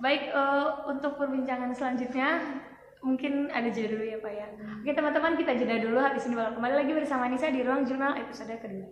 Baik, 0.00 0.34
eh, 0.34 0.66
untuk 0.88 1.14
perbincangan 1.14 1.70
selanjutnya 1.70 2.40
mungkin 3.04 3.46
ada 3.52 3.70
jeda 3.70 3.94
dulu 3.94 4.02
ya 4.02 4.18
Pak 4.18 4.32
ya. 4.32 4.46
Oke 4.82 4.90
teman-teman 4.90 5.38
kita 5.38 5.54
jeda 5.54 5.78
dulu 5.78 5.98
habis 5.98 6.26
ini 6.26 6.34
bakal 6.34 6.58
kembali 6.58 6.74
lagi 6.74 6.92
bersama 6.96 7.30
Nisa 7.30 7.50
di 7.50 7.62
ruang 7.62 7.86
jurnal 7.86 8.18
episode 8.18 8.50
kedua. 8.58 8.90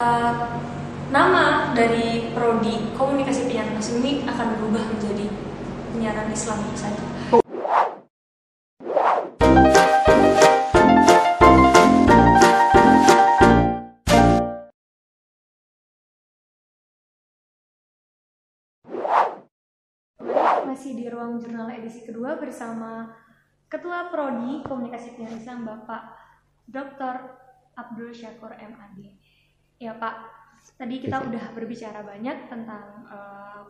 Eh, 0.00 0.67
nama 1.08 1.72
dari 1.72 2.28
prodi 2.36 2.92
komunikasi 2.92 3.48
penyiaran 3.48 3.80
Islam 3.80 4.04
ini 4.04 4.12
akan 4.28 4.46
berubah 4.60 4.84
menjadi 4.92 5.26
penyiaran 5.96 6.28
Islam 6.28 6.60
saja. 6.76 7.04
masih 20.68 20.92
di 20.92 21.08
ruang 21.08 21.40
jurnal 21.40 21.72
edisi 21.72 22.04
kedua 22.04 22.36
bersama 22.36 23.08
Ketua 23.66 24.12
Prodi 24.12 24.60
Komunikasi 24.62 25.16
Penyiaran 25.16 25.40
Islam 25.40 25.60
Bapak 25.64 26.12
Dr. 26.68 27.14
Abdul 27.74 28.12
Syakur 28.12 28.52
MAD. 28.52 29.00
Ya 29.80 29.96
Pak, 29.96 30.37
tadi 30.78 31.02
kita 31.02 31.26
udah 31.26 31.44
berbicara 31.54 32.00
banyak 32.06 32.46
tentang 32.46 32.86
eh, 33.10 33.60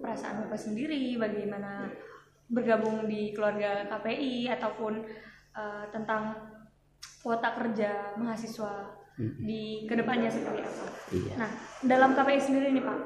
perasaan 0.00 0.46
Bapak 0.46 0.60
sendiri, 0.60 1.18
bagaimana 1.18 1.90
bergabung 2.46 3.10
di 3.10 3.34
keluarga 3.34 3.86
KPI 3.90 4.50
ataupun 4.54 5.02
eh, 5.56 5.84
tentang 5.90 6.34
kuota 7.26 7.58
kerja 7.58 8.14
mahasiswa 8.14 8.94
di 9.18 9.88
ke 9.88 9.96
depannya 9.96 10.28
seperti 10.28 10.60
apa. 10.62 10.86
iya 11.10 11.32
Nah, 11.40 11.50
dalam 11.82 12.12
KPI 12.12 12.40
sendiri 12.40 12.70
nih 12.70 12.84
Pak, 12.84 12.98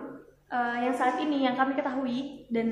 eh, 0.52 0.76
yang 0.90 0.94
saat 0.94 1.16
ini 1.22 1.46
yang 1.46 1.56
kami 1.56 1.72
ketahui 1.78 2.44
dan 2.52 2.68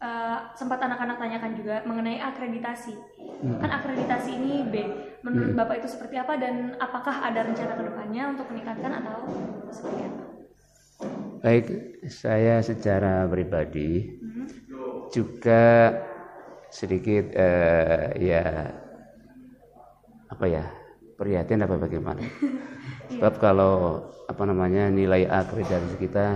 eh, 0.00 0.38
sempat 0.56 0.80
anak-anak 0.80 1.20
tanyakan 1.20 1.52
juga 1.58 1.84
mengenai 1.84 2.22
akreditasi. 2.22 2.94
Kan 3.42 3.70
akreditasi 3.70 4.30
ini 4.32 4.64
B. 4.70 4.74
Menurut 5.22 5.54
Bapak 5.54 5.78
itu 5.78 5.88
seperti 5.88 6.18
apa 6.18 6.34
dan 6.34 6.74
apakah 6.82 7.22
ada 7.22 7.46
rencana 7.46 7.78
ke 7.78 7.82
depannya 7.86 8.34
untuk 8.34 8.50
meningkatkan 8.50 8.90
atau 8.90 9.18
seperti 9.70 10.00
apa? 10.02 10.22
Baik, 11.42 11.66
saya 12.10 12.58
secara 12.62 13.26
pribadi 13.30 14.18
Hmm. 14.18 14.46
juga 15.14 15.94
sedikit 16.74 17.30
eh, 17.34 18.18
ya 18.18 18.46
apa 20.26 20.44
ya 20.50 20.64
prihatin 21.14 21.62
apa 21.62 21.78
bagaimana? 21.78 22.22
Sebab 23.14 23.38
kalau 23.38 24.02
apa 24.26 24.42
namanya 24.42 24.90
nilai 24.90 25.30
akreditasi 25.30 26.02
kita 26.02 26.26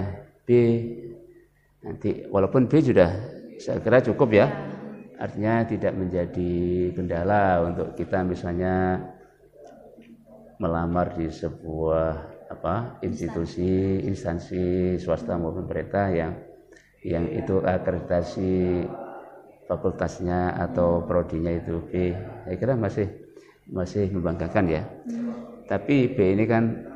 B 0.47 0.51
nanti 1.83 2.23
walaupun 2.31 2.71
B 2.71 2.79
sudah 2.83 3.11
saya 3.59 3.83
kira 3.83 3.99
cukup 4.05 4.31
ya, 4.31 4.47
artinya 5.17 5.65
tidak 5.65 5.97
menjadi 5.97 6.53
kendala 6.93 7.65
untuk 7.65 7.97
kita 7.97 8.21
misalnya 8.21 9.01
melamar 10.61 11.17
di 11.17 11.29
sebuah 11.29 12.37
apa 12.47 13.03
institusi 13.03 14.01
instansi 14.07 14.97
swasta 15.01 15.35
maupun 15.37 15.67
pemerintah 15.67 16.09
yang 16.13 16.33
yang 17.05 17.27
itu 17.33 17.61
akreditasi 17.61 18.87
fakultasnya 19.67 20.55
atau 20.59 21.03
prodinya 21.03 21.51
itu 21.51 21.83
B. 21.91 22.15
Saya 22.47 22.57
kira 22.57 22.75
masih 22.79 23.07
masih 23.67 24.09
membanggakan 24.15 24.65
ya. 24.71 24.83
Hmm. 25.11 25.35
tapi 25.67 26.15
B 26.15 26.39
ini 26.39 26.47
kan 26.47 26.87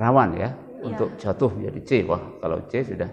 rawan 0.00 0.32
ya, 0.40 0.48
ya 0.48 0.50
untuk 0.80 1.12
jatuh 1.20 1.52
menjadi 1.52 1.80
C. 1.84 1.90
Wah 2.08 2.20
kalau 2.40 2.64
C 2.72 2.80
sudah 2.80 3.10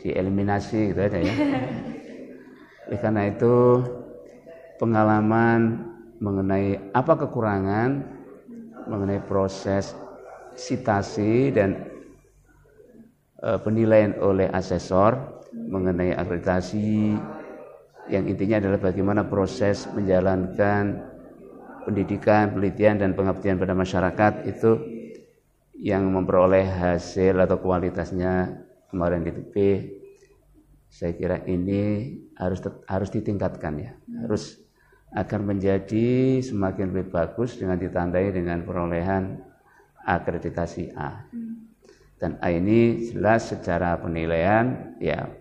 dieliminasi 0.00 0.90
gitu 0.90 0.98
aja 0.98 1.20
ya 1.20 1.34
oleh 2.92 3.00
karena 3.00 3.24
itu 3.32 3.80
pengalaman 4.76 5.80
mengenai 6.20 6.92
apa 6.92 7.24
kekurangan 7.24 8.04
mengenai 8.84 9.16
proses 9.24 9.96
sitasi 10.52 11.56
dan 11.56 11.88
e, 13.40 13.56
penilaian 13.64 14.12
oleh 14.20 14.52
asesor 14.52 15.16
mengenai 15.56 16.12
akreditasi 16.12 17.16
yang 18.12 18.28
intinya 18.28 18.60
adalah 18.60 18.92
bagaimana 18.92 19.24
proses 19.24 19.88
menjalankan 19.96 21.00
pendidikan, 21.88 22.52
penelitian 22.52 23.00
dan 23.00 23.16
pengabdian 23.16 23.56
pada 23.56 23.72
masyarakat 23.72 24.44
itu 24.52 24.70
yang 25.80 26.12
memperoleh 26.12 26.68
hasil 26.68 27.40
atau 27.40 27.56
kualitasnya 27.56 28.52
kemarin 28.92 29.24
itu 29.24 29.40
B 29.48 29.56
saya 30.92 31.16
kira 31.16 31.40
ini 31.48 32.12
harus 32.36 32.60
harus 32.84 33.08
ditingkatkan 33.08 33.80
ya. 33.80 33.92
Harus 34.20 34.60
akan 35.16 35.56
menjadi 35.56 36.40
semakin 36.44 36.92
lebih 36.92 37.08
bagus 37.08 37.56
dengan 37.56 37.80
ditandai 37.80 38.28
dengan 38.28 38.60
perolehan 38.60 39.40
akreditasi 40.04 40.92
A. 40.92 41.24
Dan 42.20 42.36
A 42.44 42.52
ini 42.52 43.08
jelas 43.08 43.48
secara 43.48 43.96
penilaian 44.04 44.94
ya 45.00 45.32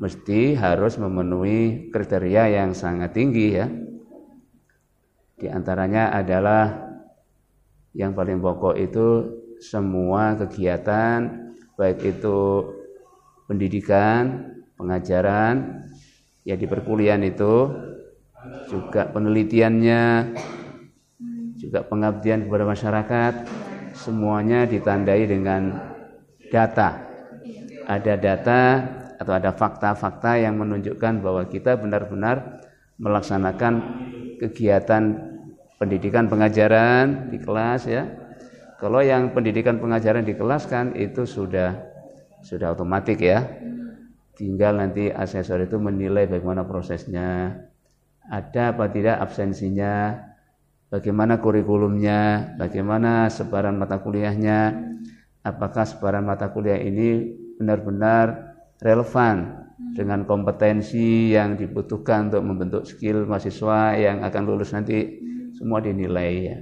mesti 0.00 0.56
harus 0.56 0.96
memenuhi 0.96 1.92
kriteria 1.92 2.48
yang 2.56 2.72
sangat 2.72 3.12
tinggi 3.12 3.60
ya. 3.60 3.68
Di 5.36 5.52
antaranya 5.52 6.16
adalah 6.16 6.88
yang 7.92 8.16
paling 8.16 8.40
pokok 8.40 8.74
itu 8.80 9.06
semua 9.60 10.32
kegiatan 10.38 11.52
baik 11.76 12.18
itu 12.18 12.66
pendidikan 13.46 14.57
pengajaran 14.78 15.84
ya 16.46 16.54
di 16.54 16.64
perkuliahan 16.64 17.20
itu 17.26 17.68
juga 18.70 19.10
penelitiannya 19.10 20.02
juga 21.58 21.82
pengabdian 21.82 22.46
kepada 22.46 22.64
masyarakat 22.64 23.34
semuanya 23.98 24.64
ditandai 24.64 25.26
dengan 25.26 25.74
data. 26.54 27.02
Ada 27.88 28.14
data 28.14 28.60
atau 29.18 29.32
ada 29.34 29.50
fakta-fakta 29.50 30.38
yang 30.38 30.54
menunjukkan 30.54 31.18
bahwa 31.18 31.42
kita 31.50 31.74
benar-benar 31.74 32.62
melaksanakan 33.02 33.82
kegiatan 34.38 35.02
pendidikan 35.82 36.30
pengajaran 36.30 37.28
di 37.34 37.42
kelas 37.42 37.90
ya. 37.90 38.06
Kalau 38.78 39.02
yang 39.02 39.34
pendidikan 39.34 39.82
pengajaran 39.82 40.22
di 40.22 40.38
kelas 40.38 40.70
kan 40.70 40.94
itu 40.94 41.26
sudah 41.26 41.74
sudah 42.46 42.78
otomatis 42.78 43.18
ya 43.18 43.42
tinggal 44.38 44.78
nanti 44.78 45.10
asesor 45.10 45.66
itu 45.66 45.82
menilai 45.82 46.30
bagaimana 46.30 46.62
prosesnya. 46.62 47.58
Ada 48.30 48.78
apa 48.78 48.86
tidak 48.94 49.18
absensinya. 49.18 50.14
Bagaimana 50.88 51.42
kurikulumnya. 51.42 52.54
Bagaimana 52.54 53.26
sebaran 53.28 53.74
mata 53.74 53.98
kuliahnya. 53.98 54.78
Apakah 55.42 55.82
sebaran 55.82 56.22
mata 56.22 56.54
kuliah 56.54 56.78
ini 56.78 57.34
benar-benar 57.58 58.54
relevan 58.78 59.66
dengan 59.98 60.22
kompetensi 60.22 61.34
yang 61.34 61.58
dibutuhkan 61.58 62.30
untuk 62.30 62.42
membentuk 62.46 62.82
skill 62.86 63.26
mahasiswa 63.26 63.98
yang 63.98 64.22
akan 64.22 64.42
lulus 64.46 64.70
nanti. 64.70 65.26
Semua 65.58 65.82
dinilai 65.82 66.32
ya. 66.38 66.58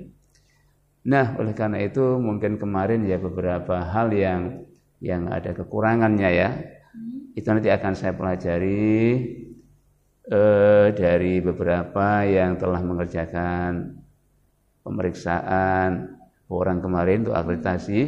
Nah, 1.06 1.36
oleh 1.36 1.52
karena 1.52 1.84
itu 1.84 2.16
mungkin 2.16 2.56
kemarin 2.56 3.04
ya 3.04 3.20
beberapa 3.20 3.84
hal 3.84 4.08
yang 4.16 4.64
yang 5.04 5.28
ada 5.28 5.52
kekurangannya 5.52 6.30
ya 6.32 6.48
itu 7.36 7.44
nanti 7.52 7.68
akan 7.68 7.92
saya 7.92 8.16
pelajari 8.16 8.96
eh, 10.32 10.88
dari 10.96 11.34
beberapa 11.44 12.24
yang 12.24 12.56
telah 12.56 12.80
mengerjakan 12.80 14.00
pemeriksaan 14.80 16.16
orang 16.48 16.80
kemarin 16.80 17.28
untuk 17.28 17.36
akreditasi 17.36 18.00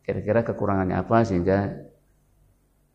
kira-kira 0.00 0.40
kekurangannya 0.40 0.96
apa 0.96 1.20
sehingga 1.26 1.84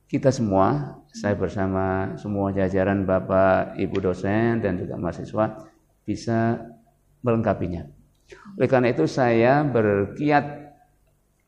kita 0.10 0.34
semua 0.34 0.98
saya 1.14 1.38
bersama 1.38 2.18
semua 2.18 2.50
jajaran 2.52 3.06
Bapak 3.06 3.78
Ibu 3.78 4.02
dosen 4.02 4.60
dan 4.66 4.82
juga 4.82 4.98
mahasiswa 4.98 5.70
bisa 6.04 6.58
melengkapinya. 7.22 7.86
Oleh 8.58 8.68
karena 8.68 8.90
itu 8.92 9.06
saya 9.06 9.62
berkiat 9.62 10.74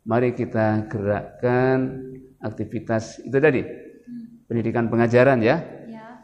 mari 0.04 0.36
kita 0.36 0.86
gerakkan 0.92 2.12
aktivitas 2.44 3.24
itu 3.24 3.38
tadi 3.40 3.83
pendidikan 4.54 4.86
pengajaran 4.86 5.42
ya, 5.42 5.66
ya. 5.90 6.22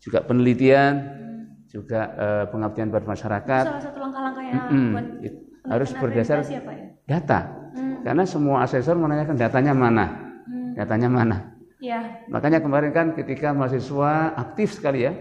juga 0.00 0.24
penelitian, 0.24 0.92
hmm. 0.96 1.68
juga 1.68 2.00
uh, 2.16 2.44
pengabdian 2.48 2.88
buat 2.88 3.04
masyarakat. 3.04 3.64
Salah 3.68 3.84
satu 3.84 4.00
langkah-langkahnya 4.00 4.72
hmm. 4.72 4.92
buat 4.96 5.06
harus 5.68 5.92
berdasar 5.92 6.40
ya? 6.48 6.64
data, 7.04 7.68
hmm. 7.76 8.08
karena 8.08 8.24
semua 8.24 8.64
asesor 8.64 8.96
menanyakan 8.96 9.36
datanya 9.36 9.76
mana, 9.76 10.06
hmm. 10.48 10.80
datanya 10.80 11.12
mana. 11.12 11.36
Ya. 11.76 12.24
Makanya 12.32 12.64
kemarin 12.64 12.90
kan 12.96 13.12
ketika 13.12 13.52
mahasiswa 13.52 14.32
aktif 14.32 14.80
sekali 14.80 15.04
ya, 15.04 15.12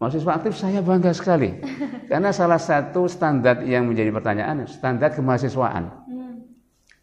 mahasiswa 0.00 0.40
aktif 0.40 0.56
saya 0.56 0.80
bangga 0.80 1.12
sekali, 1.12 1.60
karena 2.10 2.32
salah 2.32 2.56
satu 2.56 3.04
standar 3.12 3.60
yang 3.60 3.84
menjadi 3.84 4.08
pertanyaan 4.08 4.64
standar 4.64 5.12
kemahasiswaan. 5.12 5.84
Hmm. 6.08 6.48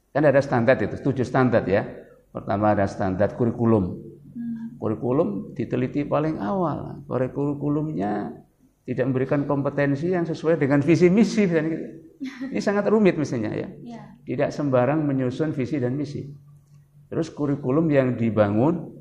Kan 0.09 0.25
ada 0.25 0.41
standar 0.41 0.81
itu, 0.81 0.97
tujuh 0.97 1.21
standar 1.21 1.61
ya. 1.69 1.85
Pertama 2.33 2.73
ada 2.73 2.89
standar 2.89 3.37
kurikulum 3.37 4.12
kurikulum 4.83 5.55
diteliti 5.55 6.03
paling 6.03 6.43
awal. 6.43 6.99
Kurikulumnya 7.07 8.35
tidak 8.83 9.05
memberikan 9.07 9.47
kompetensi 9.47 10.11
yang 10.11 10.27
sesuai 10.27 10.59
dengan 10.59 10.83
visi 10.83 11.07
misi 11.07 11.47
dan 11.47 11.71
gitu. 11.71 11.85
Ini 12.51 12.59
sangat 12.59 12.91
rumit 12.91 13.15
mestinya 13.15 13.47
ya. 13.55 13.71
ya. 13.79 14.03
Tidak 14.27 14.51
sembarang 14.51 15.07
menyusun 15.07 15.55
visi 15.55 15.79
dan 15.79 15.95
misi. 15.95 16.27
Terus 17.07 17.31
kurikulum 17.31 17.87
yang 17.87 18.19
dibangun 18.19 18.91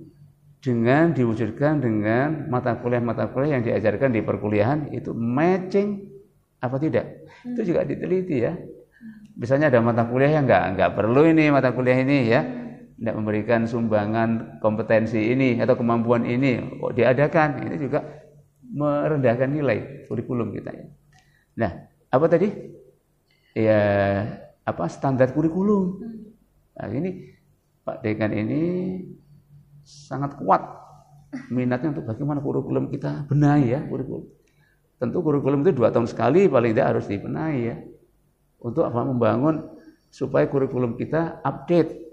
dengan 0.62 1.11
diwujudkan 1.11 1.83
dengan 1.83 2.47
mata 2.47 2.79
kuliah-mata 2.79 3.35
kuliah 3.35 3.59
yang 3.59 3.66
diajarkan 3.66 4.14
di 4.14 4.23
perkuliahan 4.23 4.95
itu 4.95 5.11
matching 5.11 6.07
apa 6.62 6.79
tidak? 6.79 7.27
Hmm. 7.42 7.59
Itu 7.59 7.75
juga 7.75 7.83
diteliti 7.83 8.38
ya. 8.38 8.55
Misalnya 9.35 9.66
ada 9.75 9.83
mata 9.83 10.07
kuliah 10.07 10.38
yang 10.38 10.47
enggak 10.47 10.79
enggak 10.79 10.90
perlu 10.95 11.27
ini 11.27 11.51
mata 11.51 11.75
kuliah 11.75 11.99
ini 11.99 12.31
ya 12.31 12.62
tidak 13.03 13.19
memberikan 13.19 13.67
sumbangan 13.67 14.62
kompetensi 14.62 15.19
ini 15.19 15.59
atau 15.59 15.75
kemampuan 15.75 16.23
ini 16.23 16.79
kok 16.79 16.95
diadakan 16.95 17.67
ini 17.67 17.75
juga 17.83 17.99
merendahkan 18.62 19.51
nilai 19.51 20.07
kurikulum 20.07 20.55
kita 20.55 20.71
ya. 20.71 20.87
Nah, 21.59 21.71
apa 22.15 22.27
tadi? 22.31 22.47
Ya 23.59 23.83
apa 24.62 24.87
standar 24.87 25.35
kurikulum. 25.35 25.99
Nah, 26.79 26.88
ini 26.95 27.35
Pak 27.83 28.07
Dekan 28.07 28.31
ini 28.38 28.62
sangat 29.83 30.38
kuat 30.38 30.62
minatnya 31.51 31.99
untuk 31.99 32.07
bagaimana 32.07 32.38
kurikulum 32.38 32.87
kita 32.87 33.27
benahi 33.27 33.75
ya 33.75 33.83
kurikulum. 33.83 34.31
Tentu 35.03 35.19
kurikulum 35.27 35.67
itu 35.67 35.75
dua 35.75 35.91
tahun 35.91 36.07
sekali 36.07 36.47
paling 36.47 36.71
tidak 36.71 36.87
harus 36.95 37.11
dibenahi 37.11 37.59
ya. 37.67 37.77
Untuk 38.62 38.87
apa 38.87 39.03
membangun 39.03 39.75
supaya 40.07 40.47
kurikulum 40.47 40.95
kita 40.95 41.43
update 41.43 42.12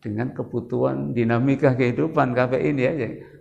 dengan 0.00 0.32
kebutuhan 0.32 1.12
dinamika 1.12 1.76
kehidupan 1.76 2.32
KPI 2.32 2.68
ini 2.72 2.82
ya. 2.82 2.92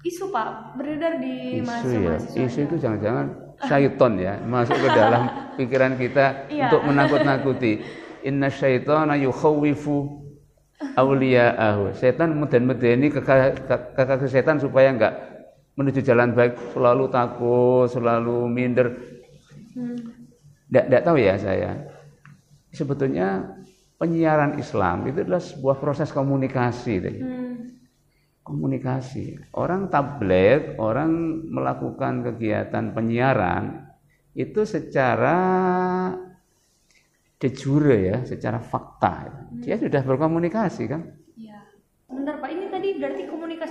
Isu 0.05 0.29
pak 0.29 0.77
beredar 0.77 1.17
di 1.17 1.65
isu 1.65 1.97
ya. 1.97 2.17
Isu 2.45 2.69
itu 2.69 2.75
jangan-jangan 2.77 3.57
syaiton 3.65 4.21
ya 4.21 4.37
masuk 4.45 4.77
ke 4.77 4.89
dalam 4.93 5.23
pikiran 5.57 5.97
kita 5.97 6.45
ya. 6.53 6.69
untuk 6.69 6.85
menakut-nakuti. 6.85 7.81
Inna 8.21 8.53
syaitana 8.53 9.17
yukhawifu 9.17 10.25
auliya'ahu. 10.93 11.97
Setan 11.97 12.37
meden-medeni 12.37 13.09
kakak 13.09 14.29
setan 14.29 14.61
supaya 14.61 14.93
enggak 14.93 15.13
menuju 15.73 16.05
jalan 16.05 16.37
baik 16.37 16.53
selalu 16.77 17.09
takut, 17.09 17.89
selalu 17.89 18.45
minder. 18.45 18.93
Tidak 20.69 20.85
hmm. 20.85 21.05
tahu 21.05 21.17
ya 21.17 21.33
saya. 21.41 21.81
Sebetulnya 22.69 23.57
penyiaran 23.97 24.61
Islam 24.61 25.09
itu 25.09 25.25
adalah 25.25 25.41
sebuah 25.41 25.77
proses 25.81 26.13
komunikasi. 26.13 26.95
Hmm. 27.01 27.44
Komunikasi. 28.45 29.57
Orang 29.57 29.89
tablet, 29.89 30.77
orang 30.77 31.41
melakukan 31.49 32.21
kegiatan 32.21 32.93
penyiaran 32.93 33.89
itu 34.37 34.61
secara 34.69 35.37
de 37.41 37.49
jure 37.49 37.97
ya, 38.05 38.17
secara 38.21 38.61
fakta. 38.61 39.49
Dia 39.65 39.81
sudah 39.81 40.05
berkomunikasi 40.05 40.83
kan? 40.85 41.01
Iya. 41.33 41.65
Benar 42.05 42.37
Pak, 42.37 42.49
ini 42.53 42.65
tadi 42.69 42.87
berarti 43.01 43.23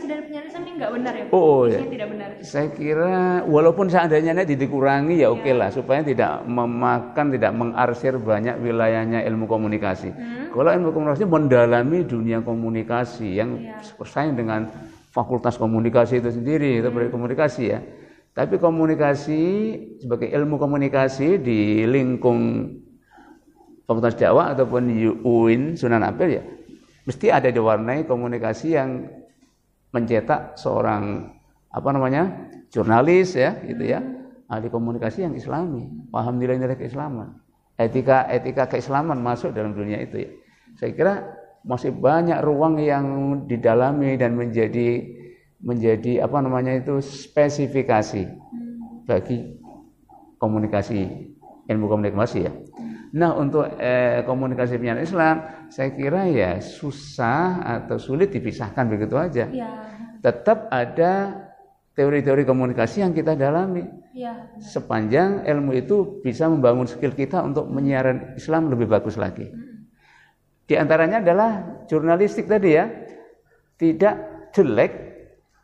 dari 0.08 0.22
penyiaran 0.28 0.50
ini 0.64 0.70
nggak 0.76 0.92
benar 0.92 1.12
ya? 1.12 1.24
Pak? 1.28 1.34
Oh 1.36 1.64
ya. 1.66 1.78
tidak 1.82 2.08
benar. 2.12 2.28
Saya 2.44 2.68
kira 2.72 3.42
walaupun 3.44 3.86
seandainya 3.88 4.32
nanti 4.36 4.54
dikurangi 4.54 5.24
ya 5.24 5.28
oke 5.32 5.42
okay 5.42 5.52
ya. 5.52 5.60
lah 5.60 5.68
supaya 5.72 6.00
tidak 6.04 6.44
memakan, 6.46 7.26
tidak 7.34 7.52
mengarsir 7.52 8.14
banyak 8.20 8.56
wilayahnya 8.60 9.24
ilmu 9.26 9.44
komunikasi. 9.48 10.12
Hmm. 10.12 10.52
Kalau 10.52 10.70
ilmu 10.70 10.90
komunikasi 10.92 11.24
mendalami 11.26 11.98
dunia 12.04 12.38
komunikasi 12.44 13.28
yang 13.38 13.50
ya. 13.58 13.80
bersaing 13.96 14.36
dengan 14.36 14.68
fakultas 15.10 15.54
komunikasi 15.56 16.20
itu 16.20 16.30
sendiri, 16.30 16.78
hmm. 16.78 16.90
itu 16.90 17.10
komunikasi 17.12 17.62
ya. 17.68 17.80
Tapi 18.34 18.58
komunikasi 18.58 19.40
sebagai 20.02 20.26
ilmu 20.26 20.58
komunikasi 20.58 21.38
di 21.38 21.86
lingkung 21.86 22.66
fakultas 23.86 24.18
dakwah 24.18 24.56
ataupun 24.56 24.90
UIN 25.22 25.78
Sunan 25.78 26.02
Ampel 26.02 26.40
ya 26.40 26.44
mesti 27.04 27.28
ada 27.28 27.48
diwarnai 27.52 28.08
komunikasi 28.08 28.76
yang 28.76 29.08
mencetak 29.94 30.58
seorang 30.58 31.30
apa 31.70 31.88
namanya 31.94 32.50
jurnalis 32.74 33.38
ya 33.38 33.54
gitu 33.62 33.86
ya 33.86 34.02
ahli 34.50 34.66
komunikasi 34.66 35.22
yang 35.22 35.38
islami 35.38 35.86
paham 36.10 36.42
nilai-nilai 36.42 36.74
keislaman. 36.74 37.38
Etika 37.78 38.26
etika 38.30 38.66
keislaman 38.66 39.18
masuk 39.22 39.54
dalam 39.54 39.74
dunia 39.74 40.02
itu 40.02 40.26
ya. 40.26 40.30
Saya 40.78 40.90
kira 40.94 41.14
masih 41.62 41.94
banyak 41.94 42.42
ruang 42.42 42.82
yang 42.82 43.06
didalami 43.46 44.18
dan 44.18 44.34
menjadi 44.34 45.06
menjadi 45.64 46.26
apa 46.26 46.44
namanya 46.44 46.76
itu 46.76 47.00
spesifikasi 47.00 48.28
bagi 49.08 49.56
komunikasi 50.36 51.30
ilmu 51.72 51.88
komunikasi 51.88 52.44
ya 52.44 52.52
Nah 53.14 53.30
untuk 53.38 53.62
eh, 53.78 54.26
komunikasi 54.26 54.74
penyiaran 54.74 55.06
Islam, 55.06 55.36
saya 55.70 55.94
kira 55.94 56.26
ya 56.26 56.58
susah 56.58 57.62
atau 57.62 57.94
sulit 57.94 58.34
dipisahkan 58.34 58.90
begitu 58.90 59.14
aja. 59.14 59.46
Ya. 59.54 59.70
Tetap 60.18 60.66
ada 60.66 61.30
teori-teori 61.94 62.42
komunikasi 62.42 63.06
yang 63.06 63.14
kita 63.14 63.38
dalami. 63.38 63.86
Ya. 64.10 64.50
Sepanjang 64.58 65.46
ilmu 65.46 65.78
itu 65.78 66.18
bisa 66.26 66.50
membangun 66.50 66.90
skill 66.90 67.14
kita 67.14 67.38
untuk 67.46 67.70
menyiaran 67.70 68.34
Islam 68.34 68.66
lebih 68.74 68.90
bagus 68.90 69.14
lagi. 69.14 69.46
Di 70.66 70.74
antaranya 70.74 71.22
adalah 71.22 71.50
jurnalistik 71.86 72.50
tadi 72.50 72.74
ya, 72.74 72.90
tidak 73.78 74.50
jelek 74.50 74.92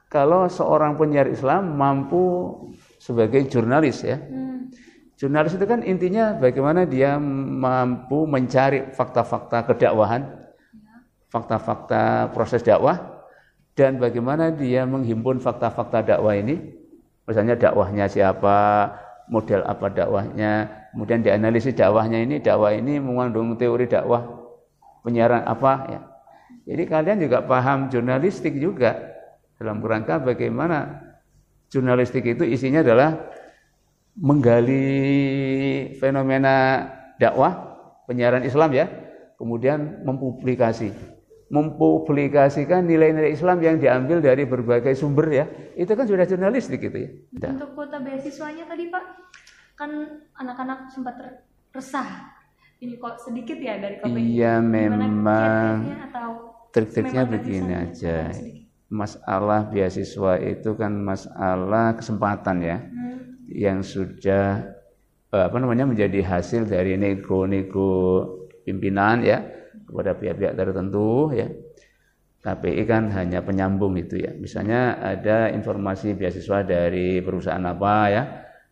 kalau 0.06 0.46
seorang 0.46 0.94
penyiar 0.94 1.26
Islam 1.26 1.74
mampu 1.74 2.22
sebagai 3.02 3.42
jurnalis 3.50 4.06
ya. 4.06 4.22
Hmm 4.22 4.50
Jurnalis 5.20 5.52
itu 5.52 5.68
kan 5.68 5.84
intinya 5.84 6.32
bagaimana 6.32 6.88
dia 6.88 7.20
mampu 7.20 8.24
mencari 8.24 8.88
fakta-fakta 8.96 9.68
kedakwahan, 9.68 10.24
fakta-fakta 11.28 12.32
proses 12.32 12.64
dakwah, 12.64 13.20
dan 13.76 14.00
bagaimana 14.00 14.48
dia 14.48 14.88
menghimpun 14.88 15.36
fakta-fakta 15.44 16.08
dakwah 16.08 16.32
ini. 16.40 16.72
Misalnya 17.28 17.52
dakwahnya 17.60 18.08
siapa, 18.08 18.88
model 19.28 19.60
apa 19.68 19.92
dakwahnya, 19.92 20.52
kemudian 20.96 21.20
dianalisis 21.20 21.76
dakwahnya 21.76 22.24
ini, 22.24 22.40
dakwah 22.40 22.72
ini 22.72 22.96
mengandung 22.96 23.60
teori 23.60 23.92
dakwah 23.92 24.24
penyiaran 25.04 25.44
apa 25.44 25.72
ya. 25.92 26.00
Jadi 26.64 26.82
kalian 26.88 27.18
juga 27.20 27.44
paham 27.44 27.92
jurnalistik 27.92 28.56
juga 28.56 28.96
dalam 29.60 29.84
kerangka 29.84 30.16
bagaimana 30.16 30.96
jurnalistik 31.68 32.24
itu 32.24 32.48
isinya 32.48 32.80
adalah 32.80 33.30
menggali 34.18 34.86
fenomena 35.98 36.86
dakwah 37.20 37.78
penyiaran 38.10 38.42
Islam 38.42 38.70
ya, 38.74 38.86
kemudian 39.38 40.02
mempublikasi 40.02 40.90
mempublikasikan 41.50 42.86
nilai-nilai 42.86 43.34
Islam 43.34 43.58
yang 43.58 43.82
diambil 43.82 44.22
dari 44.22 44.46
berbagai 44.46 44.94
sumber 44.94 45.26
ya. 45.34 45.44
Itu 45.74 45.98
kan 45.98 46.06
sudah 46.06 46.22
jurnalistik 46.22 46.78
gitu 46.78 46.94
ya. 46.94 47.10
Nah. 47.42 47.58
Untuk 47.58 47.74
kuota 47.74 47.98
beasiswanya 47.98 48.70
tadi 48.70 48.86
Pak, 48.86 49.04
kan 49.74 49.90
anak-anak 50.38 50.94
sempat 50.94 51.18
resah. 51.74 52.38
Ini 52.78 52.96
kok 52.96 53.18
sedikit 53.18 53.58
ya 53.58 53.82
dari 53.82 53.98
KPI. 53.98 54.14
Iya 54.14 54.54
memang 54.62 55.26
trik-triknya 56.70 57.26
begini 57.26 57.72
aja. 57.76 58.30
Masalah 58.86 59.68
beasiswa 59.68 60.38
itu 60.38 60.70
kan 60.78 60.94
masalah 61.02 61.98
kesempatan 61.98 62.56
ya. 62.62 62.78
Hmm 62.78 63.10
yang 63.50 63.82
sudah 63.82 64.62
eh, 65.30 65.44
apa 65.44 65.56
namanya 65.58 65.86
menjadi 65.90 66.22
hasil 66.22 66.70
dari 66.70 66.94
nego-nego 66.94 68.26
pimpinan 68.62 69.26
ya 69.26 69.42
kepada 69.90 70.14
pihak-pihak 70.14 70.54
tertentu 70.54 71.34
ya. 71.34 71.50
KPI 72.40 72.88
kan 72.88 73.12
hanya 73.12 73.44
penyambung 73.44 74.00
itu 74.00 74.16
ya. 74.16 74.32
Misalnya 74.32 74.96
ada 74.96 75.52
informasi 75.52 76.16
beasiswa 76.16 76.64
dari 76.64 77.20
perusahaan 77.20 77.60
apa 77.68 77.94
ya, 78.08 78.22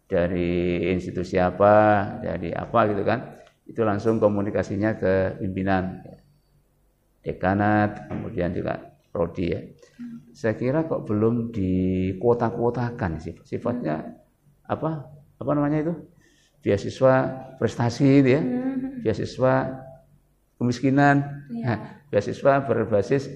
dari 0.08 0.88
institusi 0.88 1.36
apa, 1.36 2.16
dari 2.24 2.48
apa 2.48 2.80
gitu 2.88 3.04
kan. 3.04 3.36
Itu 3.68 3.84
langsung 3.84 4.16
komunikasinya 4.16 4.96
ke 4.96 5.36
pimpinan. 5.36 6.00
Ya. 6.00 6.16
Dekanat, 7.28 8.08
kemudian 8.08 8.56
juga 8.56 8.88
prodi 9.12 9.52
ya. 9.52 9.60
Saya 10.32 10.56
kira 10.56 10.88
kok 10.88 11.04
belum 11.04 11.52
dikuota-kuotakan 11.52 13.20
sih. 13.20 13.36
Sifatnya 13.44 14.00
apa 14.68 15.09
apa 15.40 15.50
namanya 15.57 15.88
itu? 15.88 15.94
Beasiswa 16.61 17.14
prestasi 17.57 18.20
itu 18.20 18.28
ya. 18.37 18.42
Mm-hmm. 18.44 19.02
Beasiswa 19.02 19.52
kemiskinan. 20.61 21.16
Ya. 21.48 21.96
beasiswa 22.09 22.64
berbasis 22.64 23.28